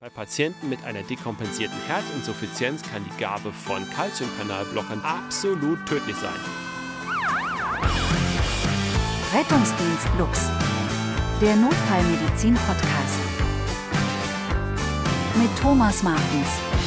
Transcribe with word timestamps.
Bei 0.00 0.08
Patienten 0.08 0.68
mit 0.68 0.84
einer 0.84 1.02
dekompensierten 1.02 1.76
Herzinsuffizienz 1.88 2.82
kann 2.82 3.04
die 3.04 3.20
Gabe 3.20 3.52
von 3.52 3.82
Calciumkanalblockern 3.90 5.00
absolut 5.00 5.84
tödlich 5.86 6.14
sein. 6.14 6.30
Rettungsdienst 9.34 10.06
Lux, 10.16 10.46
der 11.40 11.56
Notfallmedizin-Podcast. 11.56 13.18
Mit 15.34 15.58
Thomas 15.60 16.00
Martens. 16.04 16.77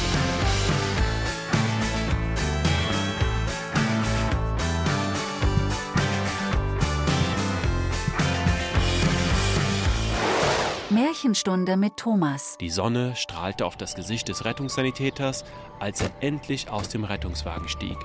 Märchenstunde 11.12 11.76
mit 11.76 11.98
Thomas. 11.98 12.56
Die 12.58 12.70
Sonne 12.70 13.14
strahlte 13.16 13.66
auf 13.66 13.76
das 13.76 13.94
Gesicht 13.94 14.28
des 14.28 14.46
Rettungssanitäters, 14.46 15.44
als 15.78 16.00
er 16.00 16.10
endlich 16.20 16.70
aus 16.70 16.88
dem 16.88 17.04
Rettungswagen 17.04 17.68
stieg. 17.68 17.98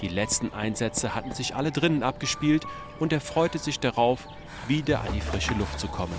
Die 0.00 0.08
letzten 0.08 0.54
Einsätze 0.54 1.14
hatten 1.14 1.32
sich 1.32 1.54
alle 1.54 1.70
drinnen 1.70 2.02
abgespielt 2.02 2.64
und 2.98 3.12
er 3.12 3.20
freute 3.20 3.58
sich 3.58 3.78
darauf, 3.78 4.26
wieder 4.68 5.02
an 5.02 5.12
die 5.12 5.20
frische 5.20 5.52
Luft 5.52 5.78
zu 5.78 5.86
kommen. 5.86 6.18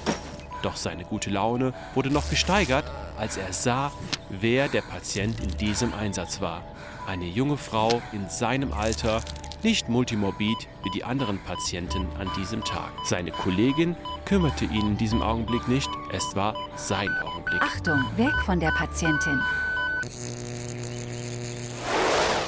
Doch 0.61 0.75
seine 0.75 1.05
gute 1.05 1.31
Laune 1.31 1.73
wurde 1.95 2.11
noch 2.11 2.29
gesteigert, 2.29 2.85
als 3.17 3.37
er 3.37 3.51
sah, 3.51 3.91
wer 4.29 4.67
der 4.67 4.81
Patient 4.83 5.39
in 5.39 5.57
diesem 5.57 5.91
Einsatz 5.95 6.39
war. 6.39 6.61
Eine 7.07 7.25
junge 7.25 7.57
Frau 7.57 7.99
in 8.11 8.29
seinem 8.29 8.73
Alter, 8.73 9.23
nicht 9.63 9.89
multimorbid 9.89 10.67
wie 10.83 10.89
die 10.91 11.03
anderen 11.03 11.39
Patienten 11.39 12.07
an 12.19 12.29
diesem 12.37 12.63
Tag. 12.63 12.91
Seine 13.05 13.31
Kollegin 13.31 13.95
kümmerte 14.25 14.65
ihn 14.65 14.87
in 14.87 14.97
diesem 14.97 15.21
Augenblick 15.21 15.67
nicht, 15.67 15.89
es 16.11 16.35
war 16.35 16.55
sein 16.75 17.09
Augenblick. 17.23 17.61
Achtung, 17.61 18.03
weg 18.17 18.33
von 18.45 18.59
der 18.59 18.71
Patientin. 18.71 19.39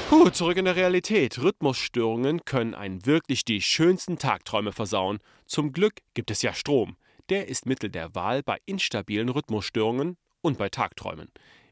Puh, 0.10 0.32
zurück 0.32 0.58
in 0.58 0.66
der 0.66 0.76
Realität. 0.76 1.38
Rhythmusstörungen 1.38 2.44
können 2.44 2.74
einen 2.74 3.06
wirklich 3.06 3.46
die 3.46 3.62
schönsten 3.62 4.18
Tagträume 4.18 4.72
versauen. 4.72 5.20
Zum 5.46 5.72
Glück 5.72 6.00
gibt 6.16 6.32
es 6.32 6.42
ja 6.42 6.54
Strom. 6.54 6.98
Der 7.30 7.48
ist 7.48 7.68
Mittel 7.68 7.92
der 7.92 8.16
Wahl 8.16 8.42
bei 8.42 8.58
instabilen 8.66 9.30
Rhythmusstörungen 9.30 10.18
und 10.42 10.58
bei 10.58 10.70
Tagträumen. 10.70 11.30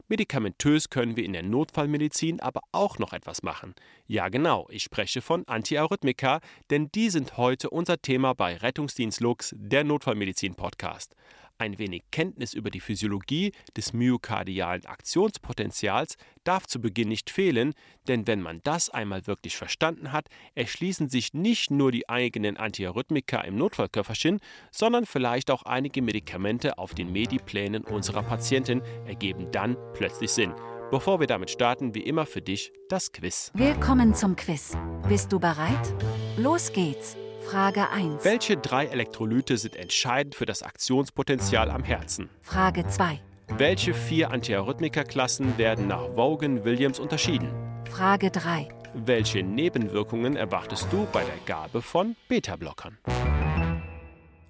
Medikamentös 0.08 0.88
können 0.88 1.16
wir 1.16 1.24
in 1.24 1.34
der 1.34 1.42
Notfallmedizin 1.42 2.40
aber 2.40 2.60
auch 2.72 2.98
noch 2.98 3.12
etwas 3.12 3.42
machen. 3.42 3.74
Ja 4.06 4.30
genau, 4.30 4.66
ich 4.70 4.82
spreche 4.82 5.20
von 5.20 5.46
Antiarrhythmika, 5.46 6.40
denn 6.70 6.90
die 6.94 7.10
sind 7.10 7.36
heute 7.36 7.68
unser 7.68 8.00
Thema 8.00 8.34
bei 8.34 8.56
Rettungsdienst 8.56 9.20
Lux, 9.20 9.54
der 9.56 9.84
Notfallmedizin-Podcast. 9.84 11.14
Ein 11.60 11.76
wenig 11.80 12.04
Kenntnis 12.12 12.54
über 12.54 12.70
die 12.70 12.78
Physiologie 12.78 13.50
des 13.76 13.92
myokardialen 13.92 14.86
Aktionspotenzials 14.86 16.16
darf 16.44 16.68
zu 16.68 16.80
Beginn 16.80 17.08
nicht 17.08 17.30
fehlen, 17.30 17.74
denn 18.06 18.28
wenn 18.28 18.40
man 18.40 18.60
das 18.62 18.90
einmal 18.90 19.26
wirklich 19.26 19.56
verstanden 19.56 20.12
hat, 20.12 20.28
erschließen 20.54 21.08
sich 21.08 21.34
nicht 21.34 21.72
nur 21.72 21.90
die 21.90 22.08
eigenen 22.08 22.58
Antiarrhythmika 22.58 23.40
im 23.40 23.56
Notfallköfferchen, 23.56 24.38
sondern 24.70 25.04
vielleicht 25.04 25.50
auch 25.50 25.64
einige 25.64 26.00
Medikamente 26.00 26.78
auf 26.78 26.94
den 26.94 27.10
Mediplänen 27.10 27.82
unserer 27.82 28.22
Patientin 28.22 28.80
ergeben 29.06 29.50
dann 29.50 29.76
plötzlich 29.94 30.30
Sinn. 30.30 30.54
Bevor 30.92 31.18
wir 31.18 31.26
damit 31.26 31.50
starten, 31.50 31.92
wie 31.92 32.02
immer 32.02 32.24
für 32.24 32.40
dich 32.40 32.72
das 32.88 33.10
Quiz. 33.10 33.50
Willkommen 33.54 34.14
zum 34.14 34.36
Quiz. 34.36 34.76
Bist 35.08 35.32
du 35.32 35.40
bereit? 35.40 35.92
Los 36.36 36.72
geht's. 36.72 37.16
Frage 37.50 37.88
1. 37.88 38.26
Welche 38.26 38.58
drei 38.58 38.84
Elektrolyte 38.84 39.56
sind 39.56 39.74
entscheidend 39.74 40.34
für 40.34 40.44
das 40.44 40.62
Aktionspotenzial 40.62 41.70
am 41.70 41.82
Herzen? 41.82 42.28
Frage 42.42 42.86
2. 42.86 43.22
Welche 43.56 43.94
vier 43.94 44.32
Antiarrhythmika-Klassen 44.32 45.56
werden 45.56 45.86
nach 45.86 46.14
Vaughan-Williams 46.14 46.98
unterschieden? 46.98 47.50
Frage 47.90 48.30
3. 48.30 48.68
Welche 48.92 49.42
Nebenwirkungen 49.42 50.36
erwartest 50.36 50.88
du 50.90 51.06
bei 51.10 51.24
der 51.24 51.38
Gabe 51.46 51.80
von 51.80 52.16
Beta-Blockern? 52.28 52.98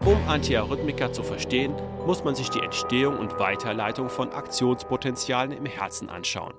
Um 0.05 0.19
Antiarrhythmika 0.29 1.13
zu 1.13 1.23
verstehen, 1.23 1.75
muss 2.05 2.25
man 2.25 2.35
sich 2.35 2.51
die 2.51 2.61
Entstehung 2.61 3.17
und 3.19 3.39
Weiterleitung 3.39 4.09
von 4.09 4.33
Aktionspotenzialen 4.33 5.53
im 5.53 5.67
Herzen 5.67 6.09
anschauen. 6.09 6.55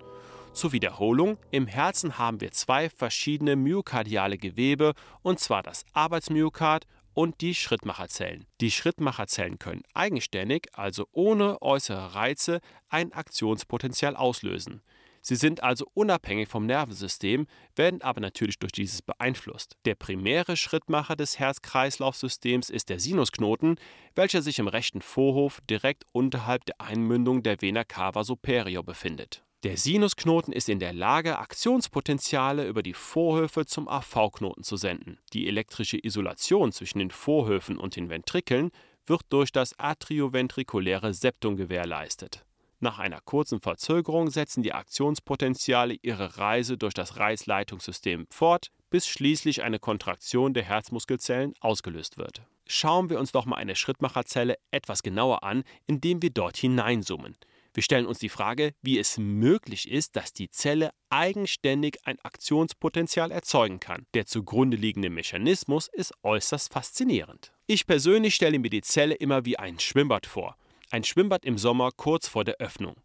Zur 0.53 0.71
Wiederholung, 0.73 1.37
im 1.51 1.67
Herzen 1.67 2.17
haben 2.17 2.41
wir 2.41 2.51
zwei 2.51 2.89
verschiedene 2.89 3.55
myokardiale 3.55 4.37
Gewebe, 4.37 4.93
und 5.21 5.39
zwar 5.39 5.63
das 5.63 5.85
Arbeitsmyokard 5.93 6.85
und 7.13 7.41
die 7.41 7.55
Schrittmacherzellen. 7.55 8.45
Die 8.59 8.71
Schrittmacherzellen 8.71 9.59
können 9.59 9.83
eigenständig, 9.93 10.67
also 10.73 11.07
ohne 11.11 11.61
äußere 11.61 12.15
Reize, 12.15 12.59
ein 12.89 13.13
Aktionspotenzial 13.13 14.15
auslösen. 14.15 14.81
Sie 15.21 15.35
sind 15.35 15.63
also 15.63 15.85
unabhängig 15.93 16.47
vom 16.47 16.65
Nervensystem, 16.65 17.45
werden 17.75 18.01
aber 18.01 18.21
natürlich 18.21 18.57
durch 18.57 18.71
dieses 18.71 19.01
beeinflusst. 19.01 19.75
Der 19.85 19.95
primäre 19.95 20.55
Schrittmacher 20.55 21.15
des 21.15 21.39
Herz-Kreislauf-Systems 21.39 22.69
ist 22.69 22.89
der 22.89 22.99
Sinusknoten, 22.99 23.79
welcher 24.15 24.41
sich 24.41 24.59
im 24.59 24.67
rechten 24.67 25.01
Vorhof 25.01 25.59
direkt 25.69 26.05
unterhalb 26.13 26.65
der 26.65 26.79
Einmündung 26.79 27.43
der 27.43 27.61
Vena 27.61 27.83
cava 27.83 28.23
superior 28.23 28.83
befindet. 28.83 29.43
Der 29.63 29.75
Sinusknoten 29.75 30.53
ist 30.53 30.69
in 30.69 30.79
der 30.79 30.93
Lage, 30.93 31.37
Aktionspotenziale 31.37 32.65
über 32.65 32.81
die 32.81 32.93
Vorhöfe 32.93 33.65
zum 33.65 33.89
AV-Knoten 33.89 34.63
zu 34.63 34.77
senden. 34.77 35.19
Die 35.33 35.49
elektrische 35.49 35.99
Isolation 36.01 36.71
zwischen 36.71 36.99
den 36.99 37.11
Vorhöfen 37.11 37.77
und 37.77 37.97
den 37.97 38.09
Ventrikeln 38.09 38.71
wird 39.05 39.23
durch 39.27 39.51
das 39.51 39.77
atrioventrikuläre 39.77 41.13
Septum 41.13 41.57
gewährleistet. 41.57 42.45
Nach 42.79 42.99
einer 42.99 43.19
kurzen 43.19 43.59
Verzögerung 43.59 44.29
setzen 44.29 44.63
die 44.63 44.71
Aktionspotenziale 44.71 45.97
ihre 46.01 46.37
Reise 46.37 46.77
durch 46.77 46.93
das 46.93 47.17
Reizleitungssystem 47.17 48.27
fort, 48.29 48.71
bis 48.89 49.09
schließlich 49.09 49.61
eine 49.61 49.79
Kontraktion 49.79 50.53
der 50.53 50.63
Herzmuskelzellen 50.63 51.53
ausgelöst 51.59 52.17
wird. 52.17 52.43
Schauen 52.65 53.09
wir 53.09 53.19
uns 53.19 53.33
doch 53.33 53.45
mal 53.45 53.57
eine 53.57 53.75
Schrittmacherzelle 53.75 54.55
etwas 54.71 55.03
genauer 55.03 55.43
an, 55.43 55.65
indem 55.85 56.21
wir 56.21 56.29
dort 56.29 56.55
hineinzoomen. 56.55 57.35
Wir 57.79 57.83
stellen 57.83 58.07
uns 58.07 58.19
die 58.19 58.27
Frage, 58.27 58.73
wie 58.81 58.99
es 58.99 59.17
möglich 59.17 59.89
ist, 59.89 60.17
dass 60.17 60.33
die 60.33 60.49
Zelle 60.49 60.89
eigenständig 61.09 61.95
ein 62.03 62.19
Aktionspotenzial 62.19 63.31
erzeugen 63.31 63.79
kann. 63.79 64.05
Der 64.13 64.25
zugrunde 64.25 64.75
liegende 64.75 65.09
Mechanismus 65.09 65.87
ist 65.87 66.11
äußerst 66.21 66.73
faszinierend. 66.73 67.53
Ich 67.67 67.87
persönlich 67.87 68.35
stelle 68.35 68.59
mir 68.59 68.69
die 68.69 68.81
Zelle 68.81 69.15
immer 69.15 69.45
wie 69.45 69.57
ein 69.57 69.79
Schwimmbad 69.79 70.25
vor. 70.25 70.57
Ein 70.91 71.05
Schwimmbad 71.05 71.45
im 71.45 71.57
Sommer 71.57 71.91
kurz 71.95 72.27
vor 72.27 72.43
der 72.43 72.57
Öffnung. 72.57 72.97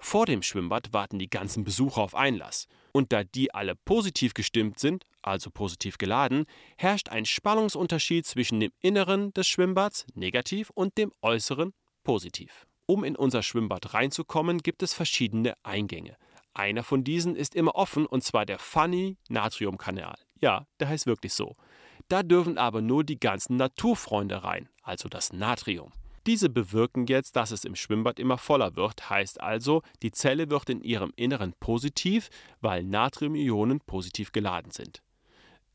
Vor 0.00 0.26
dem 0.26 0.42
Schwimmbad 0.42 0.92
warten 0.92 1.20
die 1.20 1.30
ganzen 1.30 1.62
Besucher 1.62 2.00
auf 2.00 2.16
Einlass. 2.16 2.66
Und 2.90 3.12
da 3.12 3.22
die 3.22 3.54
alle 3.54 3.76
positiv 3.76 4.34
gestimmt 4.34 4.80
sind, 4.80 5.04
also 5.22 5.52
positiv 5.52 5.98
geladen, 5.98 6.46
herrscht 6.76 7.10
ein 7.10 7.26
Spannungsunterschied 7.26 8.26
zwischen 8.26 8.58
dem 8.58 8.72
Inneren 8.80 9.32
des 9.34 9.46
Schwimmbads 9.46 10.04
negativ 10.14 10.70
und 10.70 10.98
dem 10.98 11.12
Äußeren 11.22 11.74
positiv. 12.02 12.66
Um 12.86 13.02
in 13.02 13.16
unser 13.16 13.42
Schwimmbad 13.42 13.94
reinzukommen, 13.94 14.58
gibt 14.58 14.82
es 14.82 14.94
verschiedene 14.94 15.54
Eingänge. 15.64 16.16
Einer 16.54 16.84
von 16.84 17.02
diesen 17.02 17.34
ist 17.34 17.54
immer 17.54 17.74
offen 17.74 18.06
und 18.06 18.22
zwar 18.22 18.46
der 18.46 18.58
Funny 18.58 19.18
Natriumkanal. 19.28 20.16
Ja, 20.40 20.66
der 20.78 20.88
heißt 20.88 21.06
wirklich 21.06 21.34
so. 21.34 21.56
Da 22.08 22.22
dürfen 22.22 22.58
aber 22.58 22.80
nur 22.80 23.02
die 23.02 23.18
ganzen 23.18 23.56
Naturfreunde 23.56 24.44
rein, 24.44 24.68
also 24.82 25.08
das 25.08 25.32
Natrium. 25.32 25.92
Diese 26.26 26.48
bewirken 26.48 27.06
jetzt, 27.06 27.36
dass 27.36 27.50
es 27.50 27.64
im 27.64 27.76
Schwimmbad 27.76 28.18
immer 28.18 28.38
voller 28.38 28.74
wird, 28.76 29.10
heißt 29.10 29.40
also, 29.40 29.82
die 30.02 30.12
Zelle 30.12 30.50
wird 30.50 30.70
in 30.70 30.82
ihrem 30.82 31.12
Inneren 31.16 31.54
positiv, 31.60 32.30
weil 32.60 32.84
Natriumionen 32.84 33.80
positiv 33.80 34.32
geladen 34.32 34.70
sind. 34.70 35.02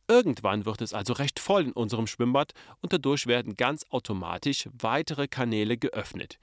Irgendwann 0.08 0.66
wird 0.66 0.82
es 0.82 0.94
also 0.94 1.14
recht 1.14 1.40
voll 1.40 1.68
in 1.68 1.72
unserem 1.72 2.08
Schwimmbad 2.08 2.54
und 2.82 2.92
dadurch 2.92 3.28
werden 3.28 3.56
ganz 3.56 3.86
automatisch 3.90 4.68
weitere 4.74 5.28
Kanäle 5.28 5.78
geöffnet. 5.78 6.38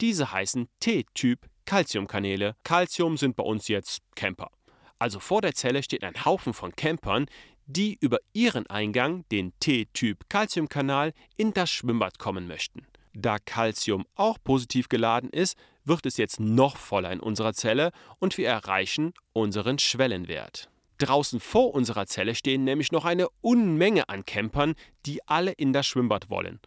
Diese 0.00 0.32
heißen 0.32 0.68
T-Typ 0.80 1.48
Calciumkanäle. 1.64 2.54
Calcium 2.62 3.16
sind 3.16 3.36
bei 3.36 3.42
uns 3.42 3.68
jetzt 3.68 4.00
Camper. 4.14 4.50
Also 4.98 5.20
vor 5.20 5.42
der 5.42 5.54
Zelle 5.54 5.82
steht 5.82 6.04
ein 6.04 6.24
Haufen 6.24 6.54
von 6.54 6.74
Campern, 6.74 7.26
die 7.66 7.98
über 8.00 8.18
ihren 8.32 8.66
Eingang, 8.68 9.24
den 9.30 9.52
T-Typ 9.60 10.28
Calciumkanal, 10.28 11.12
in 11.36 11.52
das 11.52 11.70
Schwimmbad 11.70 12.18
kommen 12.18 12.46
möchten. 12.46 12.86
Da 13.12 13.38
Calcium 13.38 14.06
auch 14.14 14.38
positiv 14.42 14.88
geladen 14.88 15.30
ist, 15.30 15.56
wird 15.84 16.06
es 16.06 16.16
jetzt 16.16 16.38
noch 16.38 16.76
voller 16.76 17.10
in 17.10 17.20
unserer 17.20 17.52
Zelle 17.52 17.90
und 18.20 18.38
wir 18.38 18.48
erreichen 18.48 19.12
unseren 19.32 19.78
Schwellenwert. 19.78 20.70
Draußen 20.98 21.40
vor 21.40 21.74
unserer 21.74 22.06
Zelle 22.06 22.34
stehen 22.34 22.64
nämlich 22.64 22.92
noch 22.92 23.04
eine 23.04 23.28
Unmenge 23.40 24.08
an 24.08 24.24
Campern, 24.24 24.74
die 25.06 25.26
alle 25.26 25.52
in 25.52 25.72
das 25.72 25.86
Schwimmbad 25.86 26.30
wollen. 26.30 26.60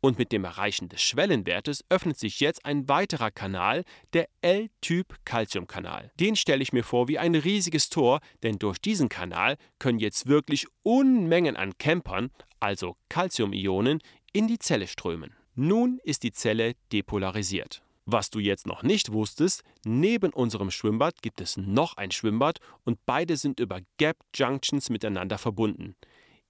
Und 0.00 0.18
mit 0.18 0.30
dem 0.30 0.44
Erreichen 0.44 0.88
des 0.88 1.02
Schwellenwertes 1.02 1.84
öffnet 1.88 2.18
sich 2.18 2.38
jetzt 2.38 2.64
ein 2.64 2.88
weiterer 2.88 3.32
Kanal, 3.32 3.84
der 4.12 4.28
L-Typ 4.42 5.16
Calciumkanal. 5.24 6.12
Den 6.20 6.36
stelle 6.36 6.62
ich 6.62 6.72
mir 6.72 6.84
vor 6.84 7.08
wie 7.08 7.18
ein 7.18 7.34
riesiges 7.34 7.88
Tor, 7.88 8.20
denn 8.44 8.58
durch 8.58 8.78
diesen 8.78 9.08
Kanal 9.08 9.56
können 9.80 9.98
jetzt 9.98 10.28
wirklich 10.28 10.66
Unmengen 10.84 11.56
an 11.56 11.76
Campern, 11.78 12.30
also 12.60 12.96
Calciumionen, 13.08 13.98
in 14.32 14.46
die 14.46 14.60
Zelle 14.60 14.86
strömen. 14.86 15.34
Nun 15.56 15.98
ist 16.04 16.22
die 16.22 16.32
Zelle 16.32 16.74
depolarisiert. 16.92 17.82
Was 18.06 18.30
du 18.30 18.38
jetzt 18.38 18.66
noch 18.66 18.84
nicht 18.84 19.12
wusstest, 19.12 19.64
neben 19.84 20.32
unserem 20.32 20.70
Schwimmbad 20.70 21.20
gibt 21.20 21.40
es 21.40 21.56
noch 21.56 21.96
ein 21.96 22.10
Schwimmbad 22.10 22.60
und 22.84 22.98
beide 23.04 23.36
sind 23.36 23.58
über 23.60 23.80
Gap 23.98 24.16
Junctions 24.34 24.88
miteinander 24.88 25.36
verbunden. 25.36 25.96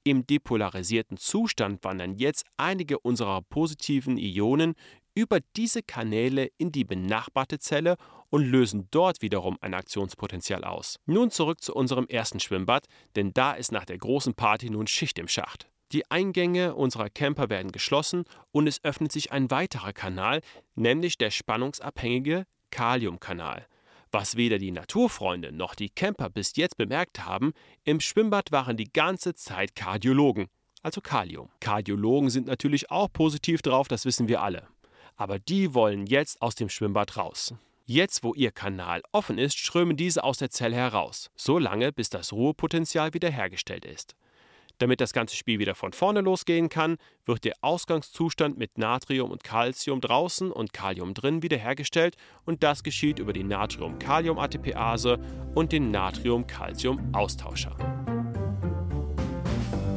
Im 0.09 0.27
depolarisierten 0.27 1.19
Zustand 1.19 1.85
wandern 1.85 2.15
jetzt 2.15 2.47
einige 2.57 2.99
unserer 2.99 3.43
positiven 3.43 4.17
Ionen 4.17 4.75
über 5.15 5.41
diese 5.55 5.83
Kanäle 5.83 6.49
in 6.57 6.73
die 6.73 6.85
benachbarte 6.85 7.59
Zelle 7.59 7.99
und 8.31 8.47
lösen 8.47 8.89
dort 8.91 9.21
wiederum 9.21 9.59
ein 9.61 9.75
Aktionspotenzial 9.75 10.65
aus. 10.65 10.99
Nun 11.05 11.31
zurück 11.31 11.61
zu 11.61 11.75
unserem 11.75 12.07
ersten 12.07 12.41
Schwimmbad, 12.41 12.87
denn 13.17 13.35
da 13.35 13.53
ist 13.53 13.71
nach 13.71 13.85
der 13.85 13.99
großen 13.99 14.33
Party 14.33 14.71
nun 14.71 14.87
Schicht 14.87 15.19
im 15.19 15.29
Schacht. 15.29 15.69
Die 15.93 16.11
Eingänge 16.11 16.75
unserer 16.75 17.11
Camper 17.11 17.51
werden 17.51 17.71
geschlossen 17.71 18.25
und 18.51 18.67
es 18.67 18.83
öffnet 18.85 19.13
sich 19.13 19.31
ein 19.31 19.51
weiterer 19.51 19.93
Kanal, 19.93 20.41
nämlich 20.75 21.19
der 21.19 21.31
spannungsabhängige 21.31 22.47
Kaliumkanal. 22.71 23.67
Was 24.11 24.37
weder 24.37 24.59
die 24.59 24.71
Naturfreunde 24.71 25.53
noch 25.53 25.75
die 25.75 25.91
Camper 25.91 26.31
bis 26.31 26.57
jetzt 26.57 26.77
bemerkt 26.77 27.27
haben, 27.27 27.53
im 27.85 28.01
Schwimmbad 28.01 28.53
waren 28.53 28.77
die 28.77 28.91
ganze 28.91 29.35
Zeit 29.35 29.75
Kardiologen, 29.75 30.47
also 30.83 31.01
Kalium. 31.01 31.51
Kardiologen 31.61 32.31
sind 32.31 32.47
natürlich 32.47 32.91
auch 32.91 33.13
positiv 33.13 33.61
drauf, 33.63 33.89
das 33.89 34.05
wissen 34.05 34.29
wir 34.29 34.43
alle. 34.43 34.67
Aber 35.17 35.39
die 35.39 35.75
wollen 35.75 36.07
jetzt 36.07 36.41
aus 36.41 36.55
dem 36.55 36.69
Schwimmbad 36.69 37.17
raus. 37.17 37.53
Jetzt, 37.85 38.23
wo 38.23 38.35
ihr 38.35 38.51
Kanal 38.51 39.03
offen 39.13 39.39
ist, 39.39 39.59
strömen 39.59 39.97
diese 39.97 40.23
aus 40.23 40.39
der 40.39 40.51
Zelle 40.51 40.77
heraus, 40.77 41.31
so 41.37 41.59
lange, 41.59 41.93
bis 41.93 42.11
das 42.11 42.33
Ruhepotenzial 42.33 43.15
wiederhergestellt 43.15 43.85
ist. 43.85 44.15
Damit 44.79 45.01
das 45.01 45.13
ganze 45.13 45.35
Spiel 45.35 45.59
wieder 45.59 45.75
von 45.75 45.93
vorne 45.93 46.21
losgehen 46.21 46.69
kann, 46.69 46.99
wird 47.27 47.45
der 47.45 47.55
Ausgangszustand 47.63 48.57
mit 48.59 48.79
Natrium 48.79 49.33
und 49.33 49.43
Calcium 49.43 50.01
draußen 50.01 50.53
und 50.53 50.73
Kalium 50.73 51.15
drin 51.15 51.43
wiederhergestellt 51.43 52.17
und 52.45 52.63
das 52.63 52.85
geschieht 52.85 53.19
über 53.19 53.33
die 53.33 53.43
Natrium-Kalium-ATPase 53.43 55.19
und 55.55 55.73
den 55.73 55.91
Natrium-Calcium-Austauscher. 55.91 57.77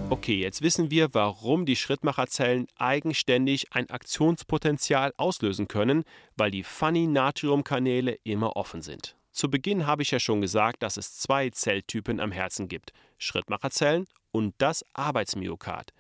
Okay, 0.10 0.42
jetzt 0.42 0.62
wissen 0.62 0.92
wir, 0.92 1.13
warum 1.13 1.66
die 1.66 1.75
Schrittmacherzellen 1.75 2.68
eigenständig 2.75 3.68
ein 3.72 3.89
Aktionspotenzial 3.89 5.13
auslösen 5.16 5.68
können, 5.68 6.04
weil 6.36 6.51
die 6.51 6.63
Funny-Natrium-Kanäle 6.63 8.18
immer 8.24 8.57
offen 8.57 8.81
sind. 8.81 9.16
Zu 9.31 9.50
Beginn 9.50 9.88
habe 9.88 10.01
ich 10.01 10.12
ja 10.12 10.19
schon 10.19 10.42
gesagt, 10.42 10.83
dass 10.83 10.98
es 10.98 11.18
zwei 11.18 11.50
Zelltypen 11.50 12.19
am 12.19 12.31
Herzen 12.31 12.68
gibt: 12.68 12.92
Schrittmacherzellen 13.18 14.06
und 14.31 14.56
das 14.57 14.86
Arbeitsmyokard. 14.94 15.92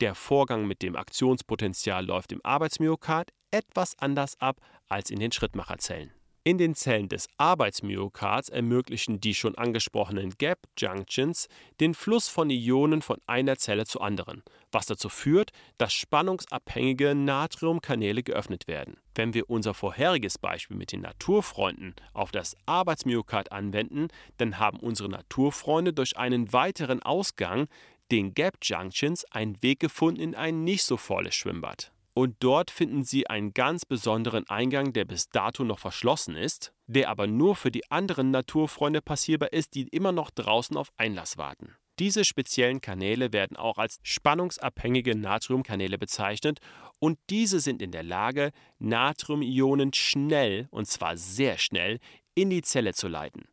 Der 0.00 0.14
Vorgang 0.14 0.66
mit 0.66 0.82
dem 0.82 0.94
Aktionspotenzial 0.94 2.04
läuft 2.04 2.32
im 2.32 2.44
Arbeitsmyokard 2.44 3.32
etwas 3.50 3.98
anders 3.98 4.40
ab 4.40 4.60
als 4.88 5.10
in 5.10 5.18
den 5.18 5.32
Schrittmacherzellen. 5.32 6.15
In 6.46 6.58
den 6.58 6.76
Zellen 6.76 7.08
des 7.08 7.28
Arbeitsmyokards 7.38 8.50
ermöglichen 8.50 9.20
die 9.20 9.34
schon 9.34 9.56
angesprochenen 9.56 10.30
Gap 10.38 10.60
Junctions 10.78 11.48
den 11.80 11.92
Fluss 11.92 12.28
von 12.28 12.50
Ionen 12.50 13.02
von 13.02 13.20
einer 13.26 13.56
Zelle 13.56 13.84
zur 13.84 14.04
anderen, 14.04 14.44
was 14.70 14.86
dazu 14.86 15.08
führt, 15.08 15.50
dass 15.76 15.92
spannungsabhängige 15.92 17.16
Natriumkanäle 17.16 18.22
geöffnet 18.22 18.68
werden. 18.68 18.96
Wenn 19.16 19.34
wir 19.34 19.50
unser 19.50 19.74
vorheriges 19.74 20.38
Beispiel 20.38 20.76
mit 20.76 20.92
den 20.92 21.00
Naturfreunden 21.00 21.96
auf 22.12 22.30
das 22.30 22.56
Arbeitsmyokard 22.64 23.50
anwenden, 23.50 24.06
dann 24.36 24.60
haben 24.60 24.78
unsere 24.78 25.08
Naturfreunde 25.08 25.92
durch 25.92 26.16
einen 26.16 26.52
weiteren 26.52 27.02
Ausgang, 27.02 27.66
den 28.12 28.34
Gap 28.34 28.58
Junctions, 28.62 29.24
einen 29.32 29.60
Weg 29.64 29.80
gefunden 29.80 30.20
in 30.20 30.36
ein 30.36 30.62
nicht 30.62 30.84
so 30.84 30.96
volles 30.96 31.34
Schwimmbad 31.34 31.90
und 32.16 32.36
dort 32.40 32.70
finden 32.70 33.04
Sie 33.04 33.26
einen 33.26 33.52
ganz 33.52 33.84
besonderen 33.84 34.48
Eingang, 34.48 34.94
der 34.94 35.04
bis 35.04 35.28
dato 35.28 35.64
noch 35.64 35.78
verschlossen 35.78 36.34
ist, 36.34 36.72
der 36.86 37.10
aber 37.10 37.26
nur 37.26 37.54
für 37.56 37.70
die 37.70 37.90
anderen 37.90 38.30
Naturfreunde 38.30 39.02
passierbar 39.02 39.52
ist, 39.52 39.74
die 39.74 39.86
immer 39.88 40.12
noch 40.12 40.30
draußen 40.30 40.78
auf 40.78 40.88
Einlass 40.96 41.36
warten. 41.36 41.74
Diese 41.98 42.24
speziellen 42.24 42.80
Kanäle 42.80 43.34
werden 43.34 43.58
auch 43.58 43.76
als 43.76 43.98
spannungsabhängige 44.02 45.14
Natriumkanäle 45.14 45.98
bezeichnet 45.98 46.60
und 47.00 47.18
diese 47.28 47.60
sind 47.60 47.82
in 47.82 47.90
der 47.90 48.02
Lage, 48.02 48.52
Natriumionen 48.78 49.92
schnell, 49.92 50.68
und 50.70 50.86
zwar 50.86 51.18
sehr 51.18 51.58
schnell, 51.58 51.98
in 52.34 52.48
die 52.48 52.62
Zelle 52.62 52.94
zu 52.94 53.08
leiten. 53.08 53.44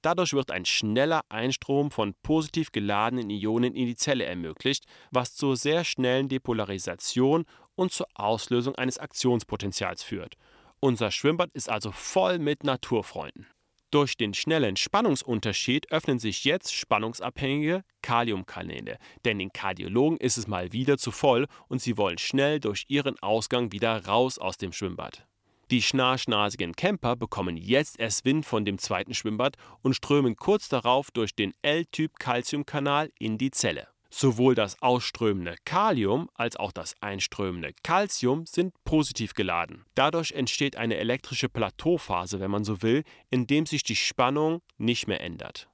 Dadurch 0.00 0.32
wird 0.32 0.50
ein 0.50 0.64
schneller 0.64 1.22
Einstrom 1.28 1.90
von 1.90 2.14
positiv 2.22 2.72
geladenen 2.72 3.28
Ionen 3.30 3.74
in 3.74 3.84
die 3.84 3.96
Zelle 3.96 4.24
ermöglicht, 4.24 4.84
was 5.10 5.34
zur 5.34 5.56
sehr 5.56 5.84
schnellen 5.84 6.28
Depolarisation 6.28 7.44
und 7.78 7.92
zur 7.92 8.08
Auslösung 8.14 8.74
eines 8.74 8.98
Aktionspotenzials 8.98 10.02
führt. 10.02 10.36
Unser 10.80 11.10
Schwimmbad 11.10 11.50
ist 11.54 11.70
also 11.70 11.92
voll 11.92 12.38
mit 12.38 12.64
Naturfreunden. 12.64 13.46
Durch 13.90 14.16
den 14.16 14.34
schnellen 14.34 14.76
Spannungsunterschied 14.76 15.90
öffnen 15.90 16.18
sich 16.18 16.44
jetzt 16.44 16.74
spannungsabhängige 16.74 17.84
Kaliumkanäle, 18.02 18.98
denn 19.24 19.38
den 19.38 19.52
Kardiologen 19.52 20.18
ist 20.18 20.36
es 20.36 20.46
mal 20.46 20.72
wieder 20.72 20.98
zu 20.98 21.10
voll 21.10 21.46
und 21.68 21.80
sie 21.80 21.96
wollen 21.96 22.18
schnell 22.18 22.60
durch 22.60 22.84
ihren 22.88 23.18
Ausgang 23.20 23.72
wieder 23.72 24.04
raus 24.04 24.38
aus 24.38 24.58
dem 24.58 24.72
Schwimmbad. 24.72 25.26
Die 25.70 25.80
schnarchnasigen 25.80 26.74
Camper 26.74 27.16
bekommen 27.16 27.56
jetzt 27.56 27.98
erst 27.98 28.24
Wind 28.24 28.44
von 28.44 28.64
dem 28.64 28.78
zweiten 28.78 29.14
Schwimmbad 29.14 29.56
und 29.82 29.94
strömen 29.94 30.36
kurz 30.36 30.68
darauf 30.68 31.10
durch 31.10 31.34
den 31.34 31.54
L-Typ 31.62 32.18
Calciumkanal 32.18 33.10
in 33.18 33.38
die 33.38 33.50
Zelle. 33.50 33.86
Sowohl 34.10 34.54
das 34.54 34.80
ausströmende 34.80 35.56
Kalium 35.64 36.30
als 36.34 36.56
auch 36.56 36.72
das 36.72 36.94
einströmende 37.00 37.72
Calcium 37.82 38.46
sind 38.46 38.72
positiv 38.84 39.34
geladen. 39.34 39.84
Dadurch 39.94 40.32
entsteht 40.32 40.76
eine 40.76 40.96
elektrische 40.96 41.48
Plateauphase, 41.48 42.40
wenn 42.40 42.50
man 42.50 42.64
so 42.64 42.80
will, 42.82 43.04
in 43.30 43.46
dem 43.46 43.66
sich 43.66 43.82
die 43.82 43.96
Spannung 43.96 44.62
nicht 44.78 45.08
mehr 45.08 45.20
ändert. 45.20 45.68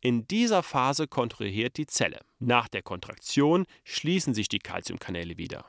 In 0.00 0.28
dieser 0.28 0.62
Phase 0.62 1.08
kontrahiert 1.08 1.76
die 1.76 1.86
Zelle. 1.86 2.20
Nach 2.38 2.68
der 2.68 2.82
Kontraktion 2.82 3.64
schließen 3.84 4.32
sich 4.32 4.48
die 4.48 4.60
Calciumkanäle 4.60 5.38
wieder. 5.38 5.64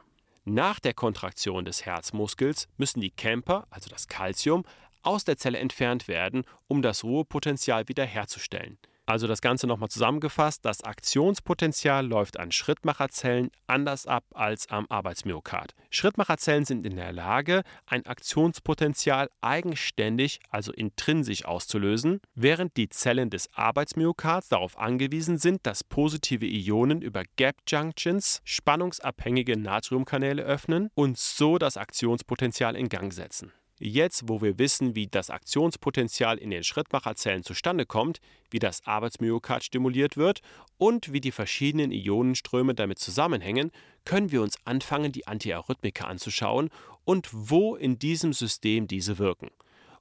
Nach 0.45 0.79
der 0.79 0.93
Kontraktion 0.93 1.65
des 1.65 1.85
Herzmuskels 1.85 2.67
müssen 2.77 3.01
die 3.01 3.11
Camper, 3.11 3.65
also 3.71 3.89
das 3.89 4.07
Calcium, 4.07 4.65
aus 5.01 5.23
der 5.23 5.37
Zelle 5.37 5.57
entfernt 5.57 6.07
werden, 6.07 6.43
um 6.67 6.81
das 6.81 7.03
Ruhepotenzial 7.03 7.87
wiederherzustellen. 7.87 8.77
Also 9.09 9.25
das 9.25 9.41
Ganze 9.41 9.65
nochmal 9.65 9.89
zusammengefasst, 9.89 10.63
das 10.63 10.83
Aktionspotenzial 10.83 12.05
läuft 12.05 12.39
an 12.39 12.51
Schrittmacherzellen 12.51 13.49
anders 13.65 14.05
ab 14.05 14.23
als 14.35 14.69
am 14.69 14.85
Arbeitsmyokard. 14.87 15.73
Schrittmacherzellen 15.89 16.63
sind 16.63 16.85
in 16.85 16.95
der 16.95 17.11
Lage, 17.11 17.63
ein 17.87 18.05
Aktionspotenzial 18.05 19.31
eigenständig, 19.41 20.39
also 20.51 20.71
intrinsisch 20.71 21.43
auszulösen, 21.43 22.21
während 22.35 22.77
die 22.77 22.89
Zellen 22.89 23.31
des 23.31 23.49
Arbeitsmyokards 23.51 24.49
darauf 24.49 24.77
angewiesen 24.77 25.39
sind, 25.39 25.65
dass 25.65 25.83
positive 25.83 26.45
Ionen 26.45 27.01
über 27.01 27.23
Gap 27.35 27.55
Junctions 27.67 28.41
spannungsabhängige 28.43 29.57
Natriumkanäle 29.57 30.43
öffnen 30.43 30.91
und 30.93 31.17
so 31.17 31.57
das 31.57 31.77
Aktionspotenzial 31.77 32.75
in 32.75 32.89
Gang 32.89 33.11
setzen. 33.11 33.53
Jetzt, 33.81 34.27
wo 34.27 34.41
wir 34.41 34.59
wissen, 34.59 34.93
wie 34.93 35.07
das 35.07 35.29
Aktionspotenzial 35.29 36.37
in 36.37 36.49
den 36.49 36.65
Schrittmacherzellen 36.65 37.43
zustande 37.43 37.85
kommt, 37.85 38.19
wie 38.51 38.59
das 38.59 38.85
Arbeitsmyokard 38.85 39.63
stimuliert 39.63 40.17
wird 40.17 40.41
und 40.77 41.13
wie 41.13 41.21
die 41.21 41.31
verschiedenen 41.31 41.93
Ionenströme 41.93 42.75
damit 42.75 42.99
zusammenhängen, 42.99 43.71
können 44.03 44.33
wir 44.33 44.41
uns 44.41 44.57
anfangen, 44.65 45.13
die 45.13 45.27
Antiarrhythmika 45.27 46.05
anzuschauen 46.05 46.69
und 47.05 47.29
wo 47.31 47.77
in 47.77 47.97
diesem 47.97 48.33
System 48.33 48.87
diese 48.87 49.17
wirken. 49.17 49.49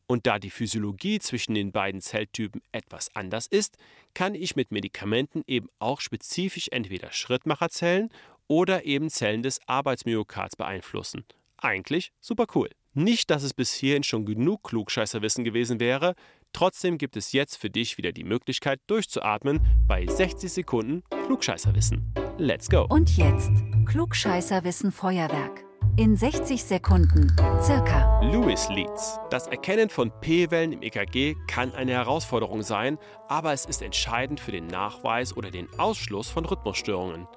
Und 0.08 0.26
da 0.26 0.40
die 0.40 0.50
Physiologie 0.50 1.20
zwischen 1.20 1.54
den 1.54 1.70
beiden 1.70 2.00
Zelltypen 2.00 2.62
etwas 2.72 3.14
anders 3.14 3.46
ist, 3.46 3.76
kann 4.12 4.34
ich 4.34 4.56
mit 4.56 4.72
Medikamenten 4.72 5.44
eben 5.46 5.68
auch 5.78 6.00
spezifisch 6.00 6.68
entweder 6.72 7.12
Schrittmacherzellen 7.12 8.08
oder 8.48 8.86
eben 8.86 9.08
Zellen 9.08 9.44
des 9.44 9.60
Arbeitsmyokards 9.68 10.56
beeinflussen. 10.56 11.24
Eigentlich 11.58 12.10
super 12.20 12.46
cool. 12.54 12.70
Nicht, 12.98 13.30
dass 13.30 13.44
es 13.44 13.54
bis 13.54 13.72
hierhin 13.74 14.02
schon 14.02 14.26
genug 14.26 14.64
Klugscheißerwissen 14.64 15.44
gewesen 15.44 15.78
wäre, 15.78 16.16
trotzdem 16.52 16.98
gibt 16.98 17.16
es 17.16 17.30
jetzt 17.30 17.56
für 17.56 17.70
dich 17.70 17.96
wieder 17.96 18.10
die 18.10 18.24
Möglichkeit 18.24 18.80
durchzuatmen 18.88 19.60
bei 19.86 20.04
60 20.04 20.50
Sekunden 20.50 21.04
Klugscheißerwissen. 21.26 22.12
Let's 22.38 22.68
go! 22.68 22.88
Und 22.90 23.16
jetzt 23.16 23.52
Klugscheißerwissen 23.86 24.90
Feuerwerk. 24.90 25.64
In 25.96 26.16
60 26.16 26.64
Sekunden, 26.64 27.32
circa. 27.62 28.20
Lewis 28.20 28.68
Leads. 28.68 29.20
Das 29.30 29.46
Erkennen 29.46 29.90
von 29.90 30.10
P-Wellen 30.20 30.72
im 30.72 30.82
EKG 30.82 31.36
kann 31.46 31.72
eine 31.74 31.92
Herausforderung 31.92 32.62
sein, 32.62 32.98
aber 33.28 33.52
es 33.52 33.64
ist 33.64 33.80
entscheidend 33.80 34.40
für 34.40 34.50
den 34.50 34.66
Nachweis 34.66 35.36
oder 35.36 35.52
den 35.52 35.68
Ausschluss 35.78 36.28
von 36.30 36.44
Rhythmusstörungen. 36.44 37.28